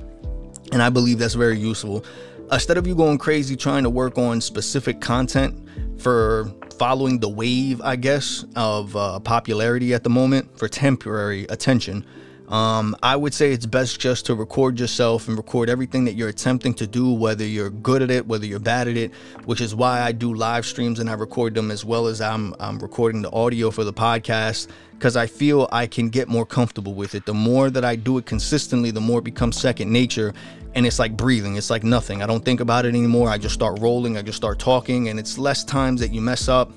and 0.71 0.81
I 0.81 0.89
believe 0.89 1.19
that's 1.19 1.33
very 1.33 1.57
useful. 1.57 2.03
Instead 2.51 2.77
of 2.77 2.87
you 2.87 2.95
going 2.95 3.17
crazy 3.17 3.55
trying 3.55 3.83
to 3.83 3.89
work 3.89 4.17
on 4.17 4.41
specific 4.41 5.01
content 5.01 5.55
for 5.99 6.51
following 6.79 7.19
the 7.19 7.29
wave, 7.29 7.81
I 7.81 7.95
guess, 7.95 8.45
of 8.55 8.95
uh, 8.95 9.19
popularity 9.19 9.93
at 9.93 10.03
the 10.03 10.09
moment 10.09 10.57
for 10.57 10.67
temporary 10.67 11.43
attention, 11.49 12.05
um, 12.49 12.95
I 13.03 13.15
would 13.15 13.33
say 13.33 13.51
it's 13.51 13.67
best 13.67 13.99
just 13.99 14.25
to 14.25 14.35
record 14.35 14.79
yourself 14.79 15.27
and 15.27 15.37
record 15.37 15.69
everything 15.69 16.05
that 16.05 16.13
you're 16.13 16.29
attempting 16.29 16.73
to 16.75 16.87
do, 16.87 17.13
whether 17.13 17.45
you're 17.45 17.69
good 17.69 18.01
at 18.01 18.09
it, 18.09 18.25
whether 18.25 18.45
you're 18.45 18.59
bad 18.59 18.87
at 18.87 18.97
it, 18.97 19.13
which 19.45 19.61
is 19.61 19.75
why 19.75 20.01
I 20.01 20.11
do 20.11 20.33
live 20.33 20.65
streams 20.65 20.99
and 20.99 21.09
I 21.09 21.13
record 21.13 21.53
them 21.53 21.69
as 21.69 21.85
well 21.85 22.07
as 22.07 22.21
I'm, 22.21 22.55
I'm 22.59 22.79
recording 22.79 23.21
the 23.21 23.31
audio 23.31 23.69
for 23.69 23.83
the 23.83 23.93
podcast 23.93 24.67
because 24.93 25.15
I 25.15 25.27
feel 25.27 25.69
I 25.71 25.85
can 25.85 26.09
get 26.09 26.27
more 26.27 26.45
comfortable 26.45 26.95
with 26.95 27.13
it. 27.13 27.27
The 27.27 27.35
more 27.35 27.69
that 27.69 27.85
I 27.85 27.95
do 27.95 28.17
it 28.17 28.25
consistently, 28.25 28.89
the 28.89 28.99
more 28.99 29.19
it 29.19 29.25
becomes 29.25 29.55
second 29.55 29.91
nature. 29.91 30.33
And 30.73 30.85
it's 30.85 30.99
like 30.99 31.15
breathing, 31.15 31.55
it's 31.55 31.69
like 31.69 31.83
nothing. 31.83 32.23
I 32.23 32.25
don't 32.25 32.43
think 32.43 32.61
about 32.61 32.85
it 32.85 32.89
anymore. 32.89 33.29
I 33.29 33.37
just 33.37 33.53
start 33.53 33.79
rolling, 33.79 34.17
I 34.17 34.23
just 34.23 34.37
start 34.37 34.59
talking, 34.59 35.09
and 35.09 35.19
it's 35.19 35.37
less 35.37 35.63
times 35.63 36.01
that 36.01 36.11
you 36.11 36.21
mess 36.21 36.47
up 36.47 36.71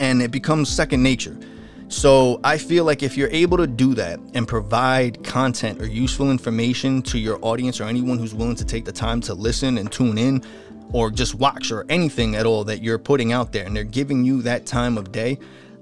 and 0.00 0.22
it 0.22 0.30
becomes 0.30 0.68
second 0.68 1.02
nature. 1.02 1.38
So 1.88 2.38
I 2.44 2.58
feel 2.58 2.84
like 2.84 3.02
if 3.02 3.16
you're 3.16 3.30
able 3.30 3.56
to 3.56 3.66
do 3.66 3.94
that 3.94 4.20
and 4.34 4.46
provide 4.46 5.24
content 5.24 5.80
or 5.80 5.86
useful 5.86 6.30
information 6.30 7.00
to 7.02 7.18
your 7.18 7.38
audience 7.40 7.80
or 7.80 7.84
anyone 7.84 8.18
who's 8.18 8.34
willing 8.34 8.56
to 8.56 8.64
take 8.64 8.84
the 8.84 8.92
time 8.92 9.22
to 9.22 9.32
listen 9.32 9.78
and 9.78 9.90
tune 9.90 10.18
in 10.18 10.44
or 10.92 11.10
just 11.10 11.34
watch 11.34 11.70
or 11.70 11.86
anything 11.88 12.36
at 12.36 12.44
all 12.44 12.62
that 12.64 12.82
you're 12.82 12.98
putting 12.98 13.32
out 13.32 13.52
there 13.52 13.64
and 13.64 13.74
they're 13.74 13.84
giving 13.84 14.22
you 14.22 14.42
that 14.42 14.66
time 14.66 14.98
of 14.98 15.12
day, 15.12 15.38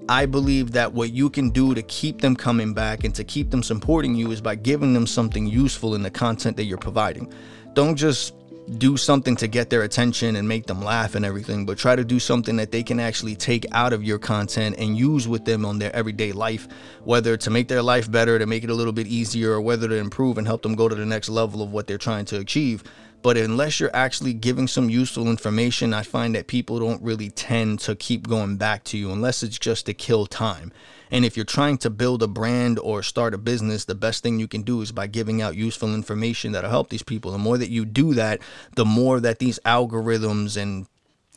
I 0.08 0.26
believe 0.26 0.70
that 0.72 0.92
what 0.92 1.12
you 1.12 1.28
can 1.28 1.50
do 1.50 1.74
to 1.74 1.82
keep 1.82 2.20
them 2.20 2.36
coming 2.36 2.72
back 2.72 3.02
and 3.02 3.12
to 3.16 3.24
keep 3.24 3.50
them 3.50 3.64
supporting 3.64 4.14
you 4.14 4.30
is 4.30 4.40
by 4.40 4.54
giving 4.54 4.94
them 4.94 5.08
something 5.08 5.44
useful 5.44 5.96
in 5.96 6.02
the 6.02 6.10
content 6.10 6.56
that 6.56 6.64
you're 6.64 6.78
providing. 6.78 7.32
Don't 7.74 7.96
just 7.96 8.32
do 8.78 8.96
something 8.96 9.36
to 9.36 9.46
get 9.46 9.70
their 9.70 9.82
attention 9.82 10.36
and 10.36 10.48
make 10.48 10.66
them 10.66 10.82
laugh 10.82 11.14
and 11.14 11.24
everything, 11.24 11.64
but 11.64 11.78
try 11.78 11.94
to 11.94 12.04
do 12.04 12.18
something 12.18 12.56
that 12.56 12.72
they 12.72 12.82
can 12.82 12.98
actually 12.98 13.36
take 13.36 13.64
out 13.72 13.92
of 13.92 14.02
your 14.02 14.18
content 14.18 14.76
and 14.78 14.96
use 14.96 15.28
with 15.28 15.44
them 15.44 15.64
on 15.64 15.78
their 15.78 15.94
everyday 15.94 16.32
life, 16.32 16.66
whether 17.04 17.36
to 17.36 17.50
make 17.50 17.68
their 17.68 17.82
life 17.82 18.10
better, 18.10 18.38
to 18.38 18.46
make 18.46 18.64
it 18.64 18.70
a 18.70 18.74
little 18.74 18.92
bit 18.92 19.06
easier, 19.06 19.52
or 19.52 19.60
whether 19.60 19.88
to 19.88 19.96
improve 19.96 20.36
and 20.38 20.46
help 20.46 20.62
them 20.62 20.74
go 20.74 20.88
to 20.88 20.94
the 20.94 21.06
next 21.06 21.28
level 21.28 21.62
of 21.62 21.72
what 21.72 21.86
they're 21.86 21.98
trying 21.98 22.24
to 22.24 22.38
achieve. 22.38 22.82
But 23.26 23.36
unless 23.36 23.80
you're 23.80 23.90
actually 23.92 24.34
giving 24.34 24.68
some 24.68 24.88
useful 24.88 25.26
information, 25.26 25.92
I 25.92 26.04
find 26.04 26.36
that 26.36 26.46
people 26.46 26.78
don't 26.78 27.02
really 27.02 27.28
tend 27.28 27.80
to 27.80 27.96
keep 27.96 28.28
going 28.28 28.56
back 28.56 28.84
to 28.84 28.96
you 28.96 29.10
unless 29.10 29.42
it's 29.42 29.58
just 29.58 29.86
to 29.86 29.94
kill 29.94 30.28
time. 30.28 30.72
And 31.10 31.24
if 31.24 31.34
you're 31.34 31.44
trying 31.44 31.78
to 31.78 31.90
build 31.90 32.22
a 32.22 32.28
brand 32.28 32.78
or 32.78 33.02
start 33.02 33.34
a 33.34 33.38
business, 33.38 33.84
the 33.84 33.96
best 33.96 34.22
thing 34.22 34.38
you 34.38 34.46
can 34.46 34.62
do 34.62 34.80
is 34.80 34.92
by 34.92 35.08
giving 35.08 35.42
out 35.42 35.56
useful 35.56 35.92
information 35.92 36.52
that'll 36.52 36.70
help 36.70 36.88
these 36.88 37.02
people. 37.02 37.32
The 37.32 37.38
more 37.38 37.58
that 37.58 37.68
you 37.68 37.84
do 37.84 38.14
that, 38.14 38.42
the 38.76 38.84
more 38.84 39.18
that 39.18 39.40
these 39.40 39.58
algorithms 39.66 40.56
and 40.56 40.86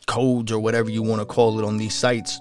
codes 0.06 0.52
or 0.52 0.60
whatever 0.60 0.92
you 0.92 1.02
want 1.02 1.22
to 1.22 1.26
call 1.26 1.58
it 1.58 1.66
on 1.66 1.78
these 1.78 1.96
sites 1.96 2.40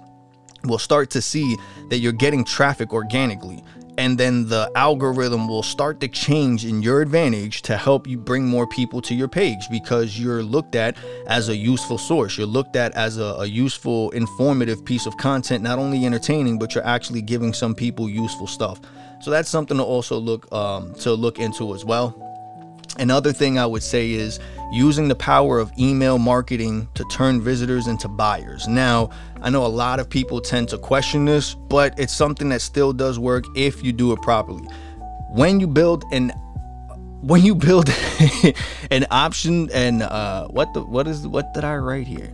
will 0.64 0.76
start 0.76 1.08
to 1.08 1.22
see 1.22 1.56
that 1.88 2.00
you're 2.00 2.12
getting 2.12 2.44
traffic 2.44 2.92
organically 2.92 3.64
and 3.98 4.16
then 4.16 4.46
the 4.46 4.70
algorithm 4.76 5.48
will 5.48 5.64
start 5.64 5.98
to 6.00 6.06
change 6.06 6.64
in 6.64 6.80
your 6.82 7.02
advantage 7.02 7.62
to 7.62 7.76
help 7.76 8.06
you 8.06 8.16
bring 8.16 8.46
more 8.46 8.64
people 8.68 9.02
to 9.02 9.12
your 9.12 9.26
page 9.26 9.68
because 9.72 10.18
you're 10.18 10.40
looked 10.40 10.76
at 10.76 10.96
as 11.26 11.48
a 11.48 11.56
useful 11.56 11.98
source. 11.98 12.38
You're 12.38 12.46
looked 12.46 12.76
at 12.76 12.94
as 12.94 13.18
a, 13.18 13.34
a 13.40 13.46
useful, 13.46 14.10
informative 14.10 14.84
piece 14.84 15.06
of 15.06 15.16
content, 15.16 15.64
not 15.64 15.80
only 15.80 16.06
entertaining, 16.06 16.60
but 16.60 16.76
you're 16.76 16.86
actually 16.86 17.22
giving 17.22 17.52
some 17.52 17.74
people 17.74 18.08
useful 18.08 18.46
stuff. 18.46 18.80
So 19.20 19.32
that's 19.32 19.48
something 19.48 19.76
to 19.78 19.82
also 19.82 20.16
look 20.16 20.50
um, 20.52 20.94
to 21.00 21.12
look 21.12 21.40
into 21.40 21.74
as 21.74 21.84
well. 21.84 22.14
Another 22.98 23.32
thing 23.32 23.58
I 23.58 23.66
would 23.66 23.82
say 23.82 24.12
is 24.12 24.38
using 24.72 25.08
the 25.08 25.14
power 25.14 25.58
of 25.58 25.72
email 25.78 26.18
marketing 26.18 26.88
to 26.94 27.04
turn 27.10 27.40
visitors 27.40 27.86
into 27.86 28.08
buyers. 28.08 28.66
Now, 28.66 29.10
I 29.40 29.50
know 29.50 29.64
a 29.64 29.68
lot 29.68 30.00
of 30.00 30.10
people 30.10 30.40
tend 30.40 30.68
to 30.70 30.78
question 30.78 31.24
this, 31.24 31.54
but 31.54 31.98
it's 31.98 32.12
something 32.12 32.48
that 32.48 32.60
still 32.60 32.92
does 32.92 33.18
work 33.18 33.44
if 33.54 33.84
you 33.84 33.92
do 33.92 34.12
it 34.12 34.20
properly. 34.22 34.68
When 35.30 35.60
you 35.60 35.66
build 35.66 36.04
an 36.12 36.32
when 37.20 37.44
you 37.44 37.54
build 37.54 37.90
an 38.90 39.06
option 39.10 39.68
and 39.72 40.02
uh 40.02 40.48
what 40.48 40.72
the 40.74 40.82
what 40.82 41.06
is 41.06 41.26
what 41.26 41.52
did 41.54 41.64
I 41.64 41.76
write 41.76 42.06
here? 42.06 42.32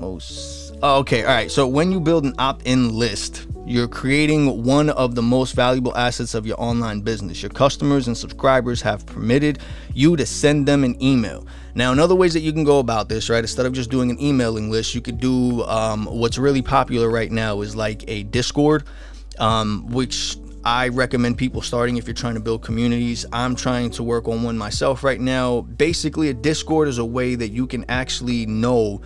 Most 0.00 0.76
oh, 0.82 0.98
okay, 1.00 1.22
all 1.22 1.28
right. 1.28 1.50
So 1.50 1.66
when 1.66 1.92
you 1.92 2.00
build 2.00 2.24
an 2.24 2.34
opt-in 2.38 2.94
list, 2.94 3.46
you're 3.64 3.88
creating 3.88 4.64
one 4.64 4.90
of 4.90 5.14
the 5.14 5.22
most 5.22 5.54
valuable 5.54 5.96
assets 5.96 6.34
of 6.34 6.46
your 6.46 6.60
online 6.60 7.00
business. 7.00 7.42
Your 7.42 7.50
customers 7.50 8.08
and 8.08 8.16
subscribers 8.16 8.82
have 8.82 9.06
permitted 9.06 9.60
you 9.94 10.16
to 10.16 10.26
send 10.26 10.66
them 10.66 10.82
an 10.82 11.00
email. 11.02 11.46
Now, 11.74 11.92
in 11.92 12.00
other 12.00 12.14
ways 12.14 12.34
that 12.34 12.40
you 12.40 12.52
can 12.52 12.64
go 12.64 12.80
about 12.80 13.08
this, 13.08 13.30
right? 13.30 13.38
Instead 13.38 13.66
of 13.66 13.72
just 13.72 13.90
doing 13.90 14.10
an 14.10 14.20
emailing 14.20 14.70
list, 14.70 14.94
you 14.94 15.00
could 15.00 15.18
do 15.18 15.62
um, 15.64 16.06
what's 16.06 16.38
really 16.38 16.62
popular 16.62 17.08
right 17.08 17.30
now 17.30 17.60
is 17.60 17.76
like 17.76 18.04
a 18.08 18.24
Discord, 18.24 18.84
um, 19.38 19.88
which 19.90 20.36
I 20.64 20.88
recommend 20.88 21.38
people 21.38 21.62
starting 21.62 21.96
if 21.96 22.06
you're 22.06 22.14
trying 22.14 22.34
to 22.34 22.40
build 22.40 22.62
communities. 22.62 23.24
I'm 23.32 23.54
trying 23.54 23.90
to 23.92 24.02
work 24.02 24.28
on 24.28 24.42
one 24.42 24.58
myself 24.58 25.02
right 25.02 25.20
now. 25.20 25.62
Basically, 25.62 26.28
a 26.28 26.34
Discord 26.34 26.88
is 26.88 26.98
a 26.98 27.04
way 27.04 27.36
that 27.36 27.48
you 27.48 27.66
can 27.66 27.84
actually 27.88 28.44
know 28.46 29.00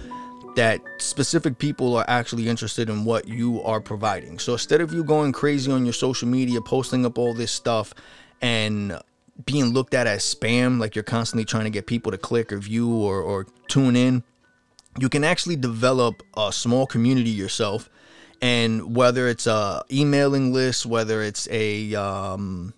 that 0.57 0.81
specific 0.99 1.59
people 1.59 1.95
are 1.97 2.05
actually 2.09 2.49
interested 2.49 2.89
in 2.89 3.05
what 3.05 3.29
you 3.29 3.63
are 3.63 3.81
providing. 3.81 4.39
So 4.39 4.55
instead 4.55 4.81
of 4.81 4.93
you 4.93 5.05
going 5.05 5.33
crazy 5.33 5.71
on 5.71 5.85
your 5.85 5.93
social 5.93 6.27
media, 6.27 6.61
posting 6.61 7.05
up 7.07 7.19
all 7.19 7.35
this 7.35 7.53
stuff 7.53 7.95
and 8.41 8.99
being 9.45 9.67
looked 9.67 9.93
at 9.93 10.07
as 10.07 10.23
spam, 10.23 10.81
like 10.81 10.97
you're 10.97 11.05
constantly 11.05 11.45
trying 11.45 11.65
to 11.65 11.71
get 11.71 11.87
people 11.87 12.11
to 12.11 12.19
click 12.19 12.53
or 12.53 12.59
view 12.59 12.91
or, 12.91 13.21
or 13.21 13.47
tune 13.69 13.97
in, 13.97 14.25
you 14.99 15.11
can 15.11 15.25
actually 15.25 15.57
develop 15.57 16.23
a 16.37 16.51
small 16.51 16.87
community 16.87 17.31
yourself. 17.31 17.91
And 18.41 18.97
whether 18.97 19.29
it's 19.29 19.47
a 19.47 19.83
emailing 19.93 20.55
list, 20.55 20.87
whether 20.87 21.23
it's 21.23 21.47
a 21.51 21.95
um, 21.95 22.73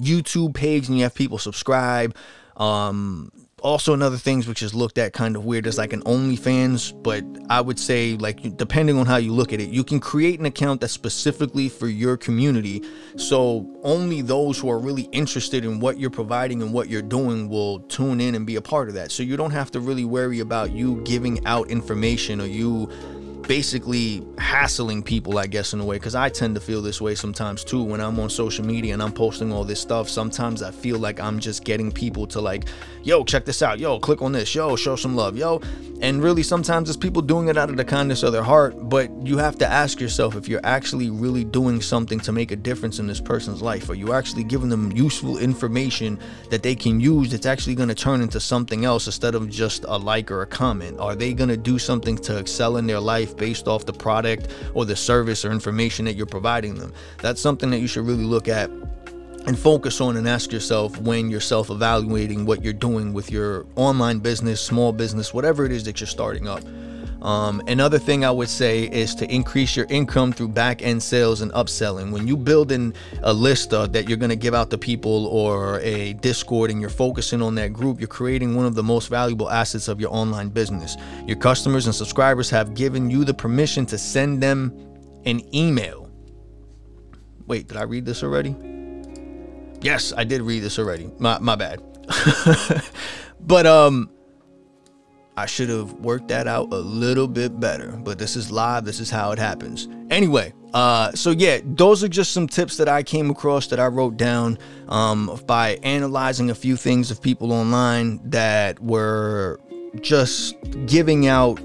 YouTube 0.00 0.54
page 0.54 0.88
and 0.88 0.96
you 0.96 1.02
have 1.02 1.14
people 1.14 1.36
subscribe, 1.38 2.16
um, 2.56 3.30
also 3.60 3.94
another 3.94 4.16
things 4.16 4.46
which 4.46 4.62
is 4.62 4.74
looked 4.74 4.98
at 4.98 5.12
kind 5.12 5.36
of 5.36 5.44
weird 5.44 5.66
is 5.66 5.78
like 5.78 5.92
an 5.92 6.02
OnlyFans, 6.02 7.02
but 7.02 7.24
I 7.50 7.60
would 7.60 7.78
say 7.78 8.16
like 8.16 8.56
depending 8.56 8.98
on 8.98 9.06
how 9.06 9.16
you 9.16 9.32
look 9.32 9.52
at 9.52 9.60
it, 9.60 9.70
you 9.70 9.84
can 9.84 10.00
create 10.00 10.38
an 10.38 10.46
account 10.46 10.80
that's 10.80 10.92
specifically 10.92 11.68
for 11.68 11.88
your 11.88 12.16
community. 12.16 12.82
So 13.16 13.68
only 13.82 14.22
those 14.22 14.58
who 14.58 14.70
are 14.70 14.78
really 14.78 15.08
interested 15.12 15.64
in 15.64 15.80
what 15.80 15.98
you're 15.98 16.10
providing 16.10 16.62
and 16.62 16.72
what 16.72 16.88
you're 16.88 17.02
doing 17.02 17.48
will 17.48 17.80
tune 17.80 18.20
in 18.20 18.34
and 18.34 18.46
be 18.46 18.56
a 18.56 18.62
part 18.62 18.88
of 18.88 18.94
that. 18.94 19.10
So 19.10 19.22
you 19.22 19.36
don't 19.36 19.50
have 19.50 19.70
to 19.72 19.80
really 19.80 20.04
worry 20.04 20.40
about 20.40 20.72
you 20.72 21.02
giving 21.04 21.44
out 21.46 21.68
information 21.68 22.40
or 22.40 22.46
you 22.46 22.90
basically 23.48 24.22
hassling 24.36 25.02
people, 25.02 25.38
I 25.38 25.46
guess, 25.46 25.72
in 25.72 25.80
a 25.80 25.84
way, 25.84 25.96
because 25.96 26.14
I 26.14 26.28
tend 26.28 26.54
to 26.54 26.60
feel 26.60 26.82
this 26.82 27.00
way 27.00 27.14
sometimes 27.14 27.64
too. 27.64 27.82
When 27.82 27.98
I'm 27.98 28.20
on 28.20 28.28
social 28.28 28.64
media 28.64 28.92
and 28.92 29.02
I'm 29.02 29.10
posting 29.10 29.50
all 29.50 29.64
this 29.64 29.80
stuff, 29.80 30.08
sometimes 30.08 30.62
I 30.62 30.70
feel 30.70 30.98
like 30.98 31.18
I'm 31.18 31.40
just 31.40 31.64
getting 31.64 31.90
people 31.90 32.26
to 32.28 32.42
like, 32.42 32.66
yo, 33.02 33.24
check 33.24 33.46
this 33.46 33.62
out, 33.62 33.78
yo, 33.78 33.98
click 33.98 34.20
on 34.20 34.32
this, 34.32 34.54
yo, 34.54 34.76
show 34.76 34.96
some 34.96 35.16
love, 35.16 35.36
yo. 35.36 35.62
And 36.00 36.22
really, 36.22 36.44
sometimes 36.44 36.88
it's 36.88 36.96
people 36.96 37.22
doing 37.22 37.48
it 37.48 37.56
out 37.56 37.70
of 37.70 37.76
the 37.76 37.84
kindness 37.84 38.22
of 38.22 38.32
their 38.32 38.42
heart, 38.42 38.88
but 38.88 39.10
you 39.26 39.38
have 39.38 39.58
to 39.58 39.66
ask 39.66 39.98
yourself 39.98 40.36
if 40.36 40.46
you're 40.46 40.60
actually 40.62 41.10
really 41.10 41.42
doing 41.42 41.80
something 41.80 42.20
to 42.20 42.30
make 42.30 42.52
a 42.52 42.56
difference 42.56 43.00
in 43.00 43.06
this 43.08 43.20
person's 43.20 43.62
life. 43.62 43.88
Are 43.88 43.94
you 43.94 44.12
actually 44.12 44.44
giving 44.44 44.68
them 44.68 44.92
useful 44.92 45.38
information 45.38 46.20
that 46.50 46.62
they 46.62 46.76
can 46.76 47.00
use 47.00 47.32
that's 47.32 47.46
actually 47.46 47.74
going 47.74 47.88
to 47.88 47.96
turn 47.96 48.20
into 48.20 48.38
something 48.38 48.84
else 48.84 49.06
instead 49.06 49.34
of 49.34 49.48
just 49.48 49.84
a 49.88 49.96
like 49.96 50.30
or 50.30 50.42
a 50.42 50.46
comment? 50.46 51.00
Are 51.00 51.16
they 51.16 51.32
going 51.32 51.50
to 51.50 51.56
do 51.56 51.78
something 51.78 52.16
to 52.18 52.38
excel 52.38 52.76
in 52.76 52.86
their 52.86 53.00
life 53.00 53.37
based 53.38 53.68
off 53.68 53.86
the 53.86 53.92
product 53.92 54.48
or 54.74 54.84
the 54.84 54.96
service 54.96 55.44
or 55.44 55.52
information 55.52 56.04
that 56.04 56.14
you're 56.14 56.26
providing 56.26 56.74
them. 56.74 56.92
That's 57.22 57.40
something 57.40 57.70
that 57.70 57.78
you 57.78 57.86
should 57.86 58.06
really 58.06 58.24
look 58.24 58.48
at 58.48 58.70
and 59.46 59.58
focus 59.58 60.00
on 60.00 60.16
and 60.16 60.28
ask 60.28 60.52
yourself 60.52 61.00
when 61.00 61.30
you're 61.30 61.40
self 61.40 61.70
evaluating 61.70 62.44
what 62.44 62.62
you're 62.62 62.72
doing 62.72 63.12
with 63.12 63.30
your 63.30 63.66
online 63.76 64.18
business, 64.18 64.60
small 64.60 64.92
business, 64.92 65.32
whatever 65.32 65.64
it 65.64 65.72
is 65.72 65.84
that 65.84 66.00
you're 66.00 66.06
starting 66.06 66.46
up. 66.46 66.62
Um, 67.22 67.60
another 67.66 67.98
thing 67.98 68.24
I 68.24 68.30
would 68.30 68.48
say 68.48 68.84
is 68.84 69.14
to 69.16 69.32
increase 69.32 69.76
your 69.76 69.86
income 69.88 70.32
through 70.32 70.48
back 70.48 70.82
end 70.82 71.02
sales 71.02 71.40
and 71.40 71.52
upselling. 71.52 72.12
When 72.12 72.26
you 72.28 72.36
build 72.36 72.70
in 72.70 72.94
a 73.22 73.32
list 73.32 73.74
uh, 73.74 73.86
that 73.88 74.08
you're 74.08 74.18
going 74.18 74.30
to 74.30 74.36
give 74.36 74.54
out 74.54 74.70
to 74.70 74.78
people 74.78 75.26
or 75.26 75.80
a 75.80 76.12
Discord 76.14 76.70
and 76.70 76.80
you're 76.80 76.90
focusing 76.90 77.42
on 77.42 77.54
that 77.56 77.72
group, 77.72 77.98
you're 77.98 78.06
creating 78.06 78.54
one 78.54 78.66
of 78.66 78.74
the 78.74 78.82
most 78.82 79.08
valuable 79.08 79.50
assets 79.50 79.88
of 79.88 80.00
your 80.00 80.14
online 80.14 80.48
business. 80.48 80.96
Your 81.26 81.36
customers 81.36 81.86
and 81.86 81.94
subscribers 81.94 82.48
have 82.50 82.74
given 82.74 83.10
you 83.10 83.24
the 83.24 83.34
permission 83.34 83.84
to 83.86 83.98
send 83.98 84.40
them 84.40 84.72
an 85.24 85.42
email. 85.54 86.08
Wait, 87.46 87.66
did 87.66 87.76
I 87.76 87.82
read 87.82 88.04
this 88.04 88.22
already? 88.22 88.54
Yes, 89.80 90.12
I 90.16 90.24
did 90.24 90.42
read 90.42 90.60
this 90.60 90.78
already. 90.78 91.10
My, 91.18 91.38
my 91.38 91.56
bad. 91.56 91.82
but 93.40 93.66
um 93.66 94.10
I 95.38 95.46
should 95.46 95.68
have 95.68 95.92
worked 95.92 96.26
that 96.28 96.48
out 96.48 96.72
a 96.72 96.78
little 96.78 97.28
bit 97.28 97.60
better, 97.60 97.92
but 97.92 98.18
this 98.18 98.34
is 98.34 98.50
live. 98.50 98.84
This 98.84 98.98
is 98.98 99.08
how 99.08 99.30
it 99.30 99.38
happens. 99.38 99.86
Anyway, 100.10 100.52
uh, 100.74 101.12
so 101.12 101.30
yeah, 101.30 101.60
those 101.62 102.02
are 102.02 102.08
just 102.08 102.32
some 102.32 102.48
tips 102.48 102.76
that 102.78 102.88
I 102.88 103.04
came 103.04 103.30
across 103.30 103.68
that 103.68 103.78
I 103.78 103.86
wrote 103.86 104.16
down 104.16 104.58
um, 104.88 105.40
by 105.46 105.78
analyzing 105.84 106.50
a 106.50 106.56
few 106.56 106.74
things 106.74 107.12
of 107.12 107.22
people 107.22 107.52
online 107.52 108.20
that 108.30 108.80
were 108.80 109.60
just 110.00 110.56
giving 110.86 111.28
out 111.28 111.60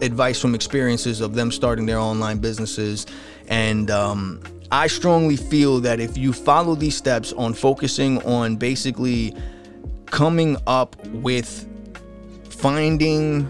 advice 0.00 0.40
from 0.40 0.54
experiences 0.54 1.20
of 1.20 1.34
them 1.34 1.52
starting 1.52 1.84
their 1.84 1.98
online 1.98 2.38
businesses. 2.38 3.04
And 3.46 3.90
um, 3.90 4.42
I 4.72 4.86
strongly 4.86 5.36
feel 5.36 5.80
that 5.80 6.00
if 6.00 6.16
you 6.16 6.32
follow 6.32 6.74
these 6.74 6.96
steps 6.96 7.34
on 7.34 7.52
focusing 7.52 8.22
on 8.22 8.56
basically 8.56 9.34
coming 10.06 10.56
up 10.66 10.96
with 11.08 11.68
finding 12.54 13.46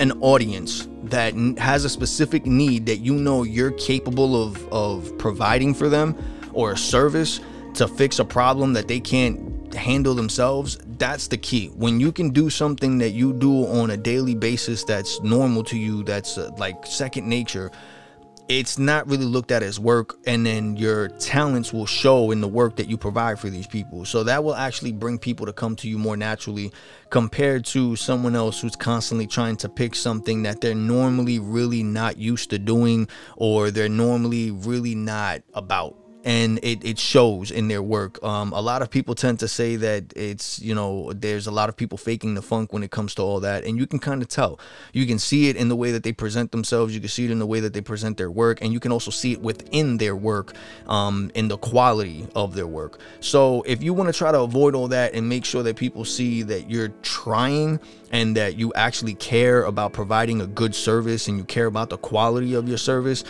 an 0.00 0.12
audience 0.20 0.88
that 1.04 1.34
has 1.58 1.84
a 1.84 1.88
specific 1.88 2.46
need 2.46 2.86
that 2.86 2.98
you 2.98 3.14
know 3.14 3.42
you're 3.42 3.72
capable 3.72 4.42
of 4.42 4.66
of 4.72 5.16
providing 5.18 5.74
for 5.74 5.88
them 5.88 6.16
or 6.52 6.72
a 6.72 6.76
service 6.76 7.40
to 7.74 7.88
fix 7.88 8.18
a 8.18 8.24
problem 8.24 8.72
that 8.72 8.88
they 8.88 9.00
can't 9.00 9.74
handle 9.74 10.14
themselves 10.14 10.78
that's 10.98 11.28
the 11.28 11.36
key. 11.36 11.68
When 11.68 12.00
you 12.00 12.12
can 12.12 12.30
do 12.30 12.50
something 12.50 12.98
that 12.98 13.10
you 13.10 13.32
do 13.32 13.66
on 13.66 13.90
a 13.90 13.96
daily 13.96 14.34
basis 14.34 14.84
that's 14.84 15.20
normal 15.22 15.64
to 15.64 15.78
you 15.78 16.02
that's 16.02 16.38
uh, 16.38 16.50
like 16.58 16.86
second 16.86 17.28
nature 17.28 17.70
it's 18.48 18.78
not 18.78 19.06
really 19.06 19.24
looked 19.24 19.50
at 19.50 19.62
as 19.62 19.80
work 19.80 20.16
and 20.26 20.44
then 20.44 20.76
your 20.76 21.08
talents 21.08 21.72
will 21.72 21.86
show 21.86 22.30
in 22.30 22.42
the 22.42 22.48
work 22.48 22.76
that 22.76 22.88
you 22.88 22.98
provide 22.98 23.38
for 23.38 23.48
these 23.48 23.66
people. 23.66 24.04
So 24.04 24.22
that 24.24 24.44
will 24.44 24.54
actually 24.54 24.92
bring 24.92 25.18
people 25.18 25.46
to 25.46 25.52
come 25.52 25.76
to 25.76 25.88
you 25.88 25.98
more 25.98 26.16
naturally 26.16 26.70
compared 27.08 27.64
to 27.66 27.96
someone 27.96 28.36
else 28.36 28.60
who's 28.60 28.76
constantly 28.76 29.26
trying 29.26 29.56
to 29.56 29.68
pick 29.68 29.94
something 29.94 30.42
that 30.42 30.60
they're 30.60 30.74
normally 30.74 31.38
really 31.38 31.82
not 31.82 32.18
used 32.18 32.50
to 32.50 32.58
doing 32.58 33.08
or 33.36 33.70
they're 33.70 33.88
normally 33.88 34.50
really 34.50 34.94
not 34.94 35.40
about 35.54 36.03
and 36.24 36.58
it, 36.62 36.82
it 36.84 36.98
shows 36.98 37.50
in 37.50 37.68
their 37.68 37.82
work. 37.82 38.22
Um, 38.24 38.52
a 38.54 38.60
lot 38.60 38.80
of 38.80 38.88
people 38.90 39.14
tend 39.14 39.38
to 39.40 39.48
say 39.48 39.76
that 39.76 40.12
it's, 40.16 40.58
you 40.58 40.74
know, 40.74 41.12
there's 41.12 41.46
a 41.46 41.50
lot 41.50 41.68
of 41.68 41.76
people 41.76 41.98
faking 41.98 42.34
the 42.34 42.40
funk 42.40 42.72
when 42.72 42.82
it 42.82 42.90
comes 42.90 43.14
to 43.16 43.22
all 43.22 43.40
that. 43.40 43.64
And 43.64 43.76
you 43.76 43.86
can 43.86 43.98
kind 43.98 44.22
of 44.22 44.28
tell. 44.28 44.58
You 44.94 45.06
can 45.06 45.18
see 45.18 45.50
it 45.50 45.56
in 45.56 45.68
the 45.68 45.76
way 45.76 45.92
that 45.92 46.02
they 46.02 46.12
present 46.12 46.50
themselves. 46.50 46.94
You 46.94 47.00
can 47.00 47.10
see 47.10 47.26
it 47.26 47.30
in 47.30 47.38
the 47.38 47.46
way 47.46 47.60
that 47.60 47.74
they 47.74 47.82
present 47.82 48.16
their 48.16 48.30
work. 48.30 48.62
And 48.62 48.72
you 48.72 48.80
can 48.80 48.90
also 48.90 49.10
see 49.10 49.32
it 49.32 49.42
within 49.42 49.98
their 49.98 50.16
work, 50.16 50.54
um, 50.86 51.30
in 51.34 51.48
the 51.48 51.58
quality 51.58 52.26
of 52.34 52.54
their 52.54 52.66
work. 52.66 53.00
So 53.20 53.62
if 53.66 53.82
you 53.82 53.92
want 53.92 54.08
to 54.08 54.18
try 54.18 54.32
to 54.32 54.40
avoid 54.40 54.74
all 54.74 54.88
that 54.88 55.12
and 55.12 55.28
make 55.28 55.44
sure 55.44 55.62
that 55.62 55.76
people 55.76 56.06
see 56.06 56.42
that 56.44 56.70
you're 56.70 56.88
trying 57.02 57.78
and 58.12 58.34
that 58.36 58.56
you 58.56 58.72
actually 58.74 59.14
care 59.14 59.64
about 59.64 59.92
providing 59.92 60.40
a 60.40 60.46
good 60.46 60.74
service 60.74 61.28
and 61.28 61.36
you 61.36 61.44
care 61.44 61.66
about 61.66 61.90
the 61.90 61.98
quality 61.98 62.54
of 62.54 62.66
your 62.66 62.78
service, 62.78 63.24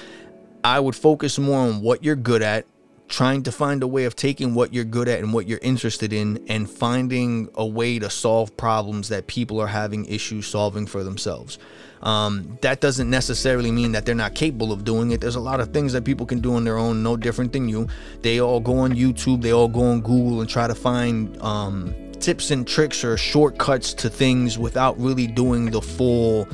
I 0.62 0.78
would 0.78 0.94
focus 0.94 1.38
more 1.40 1.58
on 1.58 1.82
what 1.82 2.04
you're 2.04 2.16
good 2.16 2.40
at 2.42 2.66
trying 3.14 3.44
to 3.44 3.52
find 3.52 3.84
a 3.84 3.86
way 3.86 4.06
of 4.06 4.16
taking 4.16 4.54
what 4.54 4.74
you're 4.74 4.84
good 4.84 5.06
at 5.06 5.20
and 5.20 5.32
what 5.32 5.46
you're 5.46 5.60
interested 5.62 6.12
in 6.12 6.44
and 6.48 6.68
finding 6.68 7.48
a 7.54 7.64
way 7.64 7.96
to 7.96 8.10
solve 8.10 8.56
problems 8.56 9.08
that 9.08 9.28
people 9.28 9.60
are 9.60 9.68
having 9.68 10.04
issues 10.06 10.48
solving 10.48 10.84
for 10.84 11.04
themselves. 11.04 11.56
Um, 12.02 12.58
that 12.60 12.80
doesn't 12.80 13.08
necessarily 13.08 13.70
mean 13.70 13.92
that 13.92 14.04
they're 14.04 14.16
not 14.16 14.34
capable 14.34 14.72
of 14.72 14.82
doing 14.82 15.12
it. 15.12 15.20
There's 15.20 15.36
a 15.36 15.40
lot 15.40 15.60
of 15.60 15.72
things 15.72 15.92
that 15.92 16.04
people 16.04 16.26
can 16.26 16.40
do 16.40 16.56
on 16.56 16.64
their 16.64 16.76
own, 16.76 17.04
no 17.04 17.16
different 17.16 17.52
than 17.52 17.68
you. 17.68 17.86
They 18.22 18.40
all 18.40 18.58
go 18.58 18.78
on 18.78 18.94
YouTube, 18.94 19.42
they 19.42 19.52
all 19.52 19.68
go 19.68 19.84
on 19.84 20.00
Google 20.00 20.40
and 20.40 20.50
try 20.50 20.66
to 20.66 20.74
find 20.74 21.40
um, 21.40 21.94
tips 22.18 22.50
and 22.50 22.66
tricks 22.66 23.04
or 23.04 23.16
shortcuts 23.16 23.94
to 23.94 24.10
things 24.10 24.58
without 24.58 24.98
really 24.98 25.28
doing 25.28 25.70
the 25.70 25.80
full 25.80 26.48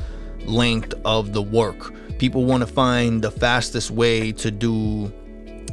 length 0.45 0.93
of 1.05 1.33
the 1.33 1.41
work. 1.41 1.91
People 2.19 2.45
want 2.45 2.61
to 2.61 2.67
find 2.67 3.23
the 3.23 3.31
fastest 3.31 3.89
way 3.89 4.31
to 4.33 4.51
do, 4.51 5.11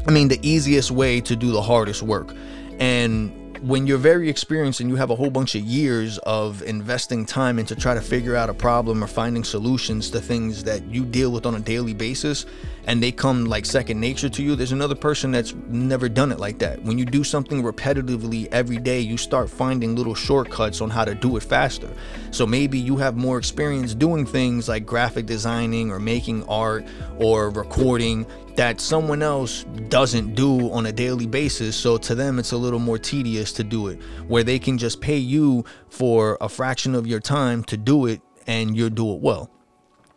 I 0.07 0.11
mean, 0.11 0.28
the 0.28 0.38
easiest 0.43 0.90
way 0.90 1.21
to 1.23 1.37
do 1.37 1.52
the 1.52 1.62
hardest 1.62 2.02
work. 2.02 2.35
And 2.78 3.33
when 3.62 3.87
you're 3.87 3.99
very 3.99 4.28
experienced 4.28 4.81
and 4.81 4.88
you 4.88 4.97
have 4.97 5.11
a 5.11 5.17
whole 5.17 5.31
bunch 5.31 5.55
of 5.55 5.62
years 5.62 6.19
of 6.19 6.62
investing 6.62 7.26
time 7.26 7.59
into 7.59 7.75
try 7.75 7.95
to 7.95 8.00
figure 8.00 8.37
out 8.37 8.49
a 8.49 8.55
problem 8.55 9.02
or 9.02 9.07
finding 9.07 9.43
solutions 9.45 10.11
to 10.11 10.21
things 10.21 10.64
that 10.64 10.85
you 10.87 11.05
deal 11.05 11.33
with 11.33 11.45
on 11.45 11.55
a 11.55 11.61
daily 11.61 11.95
basis 11.95 12.47
and 12.88 13.02
they 13.02 13.12
come 13.12 13.45
like 13.45 13.66
second 13.66 14.00
nature 14.00 14.28
to 14.30 14.42
you 14.42 14.57
there's 14.57 14.73
another 14.73 14.95
person 14.95 15.30
that's 15.30 15.54
never 15.68 16.09
done 16.09 16.33
it 16.33 16.40
like 16.40 16.59
that 16.59 16.83
when 16.83 16.99
you 16.99 17.04
do 17.04 17.23
something 17.23 17.62
repetitively 17.62 18.49
every 18.50 18.78
day 18.78 18.99
you 18.99 19.16
start 19.16 19.49
finding 19.49 19.95
little 19.95 20.14
shortcuts 20.14 20.80
on 20.80 20.88
how 20.88 21.04
to 21.04 21.14
do 21.14 21.37
it 21.37 21.42
faster 21.42 21.90
so 22.30 22.47
maybe 22.47 22.78
you 22.78 22.97
have 22.97 23.14
more 23.14 23.37
experience 23.37 23.95
doing 23.95 24.25
things 24.25 24.68
like 24.68 24.87
graphic 24.87 25.26
designing 25.26 25.92
or 25.92 26.00
making 26.00 26.42
art 26.49 26.85
or 27.18 27.50
recording 27.50 28.26
that 28.57 28.80
someone 28.80 29.23
else 29.23 29.62
doesn't 29.88 30.35
do 30.35 30.68
on 30.73 30.87
a 30.87 30.92
daily 30.92 31.28
basis. 31.28 31.76
So 31.76 31.97
to 31.99 32.16
them, 32.16 32.40
it's 32.40 32.50
a 32.50 32.57
little 32.57 32.80
more 32.80 32.99
tedious 32.99 33.52
to 33.52 33.62
do 33.62 33.87
it, 33.87 34.00
where 34.26 34.42
they 34.42 34.59
can 34.59 34.78
just 34.78 35.00
pay 35.00 35.16
you 35.16 35.64
for 35.90 36.37
a 36.40 36.49
fraction 36.49 36.97
of 36.97 37.07
your 37.07 37.21
time 37.21 37.62
to 37.64 37.76
do 37.76 38.07
it 38.07 38.21
and 38.49 38.76
you'll 38.76 38.90
do 38.90 39.14
it 39.14 39.21
well. 39.21 39.49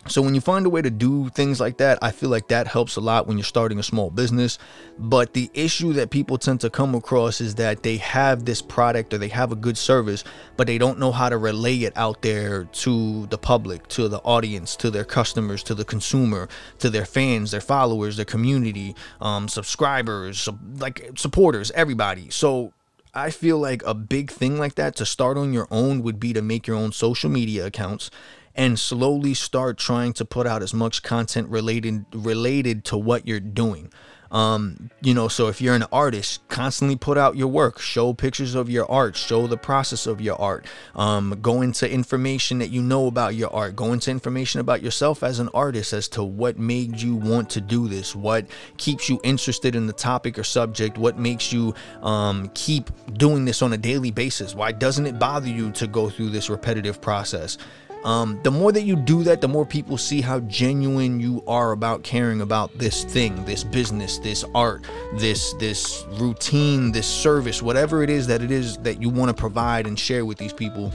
So 0.07 0.21
when 0.23 0.33
you 0.33 0.41
find 0.41 0.65
a 0.65 0.69
way 0.69 0.81
to 0.81 0.89
do 0.89 1.29
things 1.29 1.59
like 1.59 1.77
that, 1.77 1.99
I 2.01 2.09
feel 2.09 2.29
like 2.29 2.47
that 2.47 2.67
helps 2.67 2.95
a 2.95 2.99
lot 2.99 3.27
when 3.27 3.37
you're 3.37 3.45
starting 3.45 3.77
a 3.77 3.83
small 3.83 4.09
business. 4.09 4.57
But 4.97 5.33
the 5.33 5.51
issue 5.53 5.93
that 5.93 6.09
people 6.09 6.39
tend 6.39 6.61
to 6.61 6.71
come 6.71 6.95
across 6.95 7.39
is 7.39 7.55
that 7.55 7.83
they 7.83 7.97
have 7.97 8.45
this 8.45 8.63
product 8.63 9.13
or 9.13 9.19
they 9.19 9.27
have 9.27 9.51
a 9.51 9.55
good 9.55 9.77
service, 9.77 10.23
but 10.57 10.65
they 10.65 10.79
don't 10.79 10.97
know 10.97 11.11
how 11.11 11.29
to 11.29 11.37
relay 11.37 11.77
it 11.77 11.93
out 11.95 12.23
there 12.23 12.63
to 12.63 13.27
the 13.27 13.37
public, 13.37 13.87
to 13.89 14.07
the 14.07 14.17
audience, 14.19 14.75
to 14.77 14.89
their 14.89 15.05
customers, 15.05 15.61
to 15.63 15.75
the 15.75 15.85
consumer, 15.85 16.49
to 16.79 16.89
their 16.89 17.05
fans, 17.05 17.51
their 17.51 17.61
followers, 17.61 18.15
their 18.15 18.25
community, 18.25 18.95
um, 19.21 19.47
subscribers, 19.47 20.49
like 20.79 21.11
supporters, 21.15 21.69
everybody. 21.71 22.31
So 22.31 22.73
I 23.13 23.29
feel 23.29 23.59
like 23.59 23.83
a 23.85 23.93
big 23.93 24.31
thing 24.31 24.57
like 24.57 24.75
that 24.75 24.95
to 24.95 25.05
start 25.05 25.37
on 25.37 25.53
your 25.53 25.67
own 25.69 26.01
would 26.01 26.19
be 26.19 26.33
to 26.33 26.41
make 26.41 26.65
your 26.65 26.77
own 26.77 26.91
social 26.91 27.29
media 27.29 27.67
accounts 27.67 28.09
and 28.55 28.79
slowly 28.79 29.33
start 29.33 29.77
trying 29.77 30.13
to 30.13 30.25
put 30.25 30.47
out 30.47 30.61
as 30.61 30.73
much 30.73 31.03
content 31.03 31.47
related 31.49 32.05
related 32.13 32.83
to 32.85 32.97
what 32.97 33.27
you're 33.27 33.39
doing. 33.39 33.91
Um, 34.31 34.89
you 35.01 35.13
know, 35.13 35.27
so 35.27 35.49
if 35.49 35.59
you're 35.59 35.75
an 35.75 35.85
artist, 35.91 36.47
constantly 36.47 36.95
put 36.95 37.17
out 37.17 37.35
your 37.35 37.49
work, 37.49 37.79
show 37.79 38.13
pictures 38.13 38.55
of 38.55 38.69
your 38.69 38.89
art, 38.89 39.17
show 39.17 39.45
the 39.45 39.57
process 39.57 40.07
of 40.07 40.21
your 40.21 40.39
art, 40.39 40.65
um, 40.95 41.37
go 41.41 41.61
into 41.61 41.89
information 41.89 42.59
that 42.59 42.69
you 42.69 42.81
know 42.81 43.07
about 43.07 43.35
your 43.35 43.53
art, 43.53 43.75
go 43.75 43.91
into 43.91 44.09
information 44.09 44.61
about 44.61 44.81
yourself 44.81 45.21
as 45.21 45.39
an 45.39 45.49
artist 45.53 45.91
as 45.91 46.07
to 46.09 46.23
what 46.23 46.57
made 46.57 47.01
you 47.01 47.13
want 47.15 47.49
to 47.49 47.59
do 47.59 47.89
this, 47.89 48.15
what 48.15 48.45
keeps 48.77 49.09
you 49.09 49.19
interested 49.25 49.75
in 49.75 49.85
the 49.85 49.93
topic 49.93 50.39
or 50.39 50.45
subject, 50.45 50.97
what 50.97 51.19
makes 51.19 51.51
you 51.51 51.75
um, 52.01 52.49
keep 52.53 52.89
doing 53.17 53.43
this 53.43 53.61
on 53.61 53.73
a 53.73 53.77
daily 53.77 54.11
basis. 54.11 54.55
Why 54.55 54.71
doesn't 54.71 55.05
it 55.05 55.19
bother 55.19 55.49
you 55.49 55.71
to 55.71 55.87
go 55.87 56.09
through 56.09 56.29
this 56.29 56.49
repetitive 56.49 57.01
process? 57.01 57.57
Um, 58.03 58.39
the 58.41 58.49
more 58.49 58.71
that 58.71 58.81
you 58.81 58.95
do 58.95 59.23
that, 59.23 59.41
the 59.41 59.47
more 59.47 59.65
people 59.65 59.97
see 59.97 60.21
how 60.21 60.39
genuine 60.41 61.19
you 61.19 61.43
are 61.45 61.71
about 61.71 62.01
caring 62.01 62.41
about 62.41 62.75
this 62.77 63.03
thing, 63.03 63.45
this 63.45 63.63
business, 63.63 64.17
this 64.17 64.43
art, 64.55 64.87
this 65.15 65.53
this 65.53 66.05
routine, 66.13 66.91
this 66.91 67.07
service, 67.07 67.61
whatever 67.61 68.01
it 68.01 68.09
is 68.09 68.25
that 68.27 68.41
it 68.41 68.49
is 68.49 68.77
that 68.77 69.01
you 69.01 69.09
want 69.09 69.29
to 69.29 69.39
provide 69.39 69.85
and 69.85 69.99
share 69.99 70.25
with 70.25 70.39
these 70.39 70.53
people. 70.53 70.91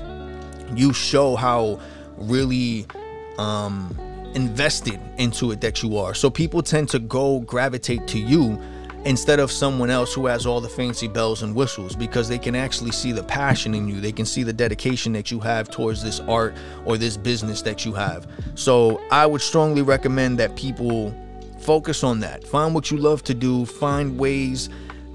You 0.75 0.93
show 0.93 1.37
how 1.37 1.79
really 2.17 2.87
um, 3.39 3.97
invested 4.35 5.01
into 5.19 5.53
it 5.53 5.61
that 5.61 5.83
you 5.83 5.97
are. 5.99 6.13
So 6.13 6.29
people 6.29 6.63
tend 6.63 6.89
to 6.89 6.99
go 6.99 7.41
gravitate 7.41 8.09
to 8.09 8.19
you 8.19 8.61
instead 9.07 9.39
of 9.39 9.53
someone 9.53 9.89
else 9.89 10.13
who 10.13 10.27
has 10.27 10.47
all 10.47 10.61
the 10.61 10.69
fancy 10.69 11.07
bells 11.07 11.45
and 11.45 11.55
whistles 11.55 11.95
because 11.95 12.29
they 12.29 12.39
can 12.39 12.57
actually 12.57 12.91
see 12.91 13.13
the 13.13 13.23
passion 13.23 13.73
in 13.73 13.87
you. 13.87 14.01
They 14.01 14.11
can 14.11 14.27
see 14.27 14.43
the 14.43 14.53
dedication 14.53 15.13
that 15.13 15.31
you 15.31 15.39
have 15.39 15.71
towards 15.71 16.03
this 16.03 16.19
art 16.21 16.55
or 16.85 16.99
this 16.99 17.17
business 17.17 17.63
that 17.63 17.85
you 17.85 17.93
have. 17.93 18.27
So 18.57 19.01
I 19.13 19.25
would 19.25 19.41
strongly 19.41 19.83
recommend 19.83 20.39
that 20.41 20.57
people 20.57 21.15
focus 21.61 22.03
on 22.03 22.19
that. 22.21 22.43
Find 22.45 22.75
what 22.75 22.91
you 22.91 22.97
love 22.97 23.23
to 23.25 23.35
do, 23.35 23.65
find 23.65 24.19
ways 24.19 24.69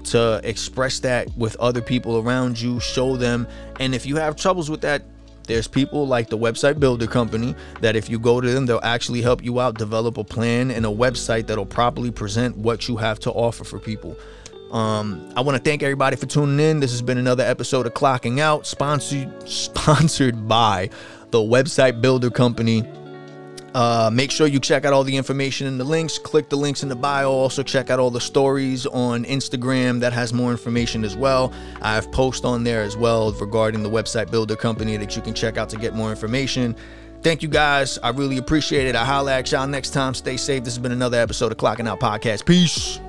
to 0.04 0.40
express 0.42 0.98
that 1.00 1.28
with 1.36 1.54
other 1.56 1.82
people 1.82 2.16
around 2.18 2.58
you, 2.58 2.80
show 2.80 3.16
them. 3.16 3.46
And 3.78 3.94
if 3.94 4.06
you 4.06 4.16
have 4.16 4.36
troubles 4.36 4.70
with 4.70 4.80
that, 4.80 5.02
there's 5.44 5.66
people 5.66 6.06
like 6.06 6.28
the 6.28 6.38
website 6.38 6.78
builder 6.78 7.06
company 7.06 7.54
that 7.80 7.96
if 7.96 8.08
you 8.08 8.18
go 8.18 8.40
to 8.40 8.50
them, 8.50 8.66
they'll 8.66 8.80
actually 8.82 9.22
help 9.22 9.42
you 9.44 9.60
out, 9.60 9.78
develop 9.78 10.16
a 10.18 10.24
plan 10.24 10.70
and 10.70 10.86
a 10.86 10.90
website 10.90 11.46
that'll 11.46 11.66
properly 11.66 12.10
present 12.10 12.56
what 12.56 12.88
you 12.88 12.96
have 12.96 13.18
to 13.20 13.30
offer 13.32 13.64
for 13.64 13.78
people. 13.78 14.16
Um, 14.70 15.30
I 15.36 15.42
want 15.42 15.56
to 15.56 15.62
thank 15.62 15.82
everybody 15.82 16.16
for 16.16 16.26
tuning 16.26 16.58
in. 16.58 16.80
This 16.80 16.92
has 16.92 17.02
been 17.02 17.18
another 17.18 17.44
episode 17.44 17.86
of 17.86 17.92
Clocking 17.92 18.40
Out, 18.40 18.66
sponsored 18.66 19.30
sponsored 19.48 20.48
by 20.48 20.88
the 21.30 21.38
website 21.38 22.00
builder 22.00 22.30
company. 22.30 22.84
Uh, 23.74 24.10
make 24.12 24.30
sure 24.30 24.46
you 24.46 24.60
check 24.60 24.84
out 24.84 24.92
all 24.92 25.04
the 25.04 25.16
information 25.16 25.66
in 25.66 25.78
the 25.78 25.84
links. 25.84 26.18
Click 26.18 26.48
the 26.48 26.56
links 26.56 26.82
in 26.82 26.88
the 26.88 26.96
bio. 26.96 27.30
Also, 27.30 27.62
check 27.62 27.90
out 27.90 27.98
all 27.98 28.10
the 28.10 28.20
stories 28.20 28.86
on 28.86 29.24
Instagram 29.24 30.00
that 30.00 30.12
has 30.12 30.32
more 30.32 30.50
information 30.50 31.04
as 31.04 31.16
well. 31.16 31.52
I 31.80 31.94
have 31.94 32.10
posts 32.12 32.44
on 32.44 32.64
there 32.64 32.82
as 32.82 32.96
well 32.96 33.32
regarding 33.32 33.82
the 33.82 33.90
website 33.90 34.30
builder 34.30 34.56
company 34.56 34.96
that 34.96 35.16
you 35.16 35.22
can 35.22 35.34
check 35.34 35.56
out 35.56 35.68
to 35.70 35.76
get 35.76 35.94
more 35.94 36.10
information. 36.10 36.76
Thank 37.22 37.42
you 37.42 37.48
guys. 37.48 37.98
I 37.98 38.10
really 38.10 38.38
appreciate 38.38 38.86
it. 38.86 38.96
I 38.96 39.04
holla 39.04 39.34
at 39.34 39.52
y'all 39.52 39.66
next 39.66 39.90
time. 39.90 40.12
Stay 40.14 40.36
safe. 40.36 40.64
This 40.64 40.74
has 40.74 40.82
been 40.82 40.92
another 40.92 41.18
episode 41.18 41.52
of 41.52 41.58
Clocking 41.58 41.88
Out 41.88 42.00
Podcast. 42.00 42.44
Peace. 42.44 43.00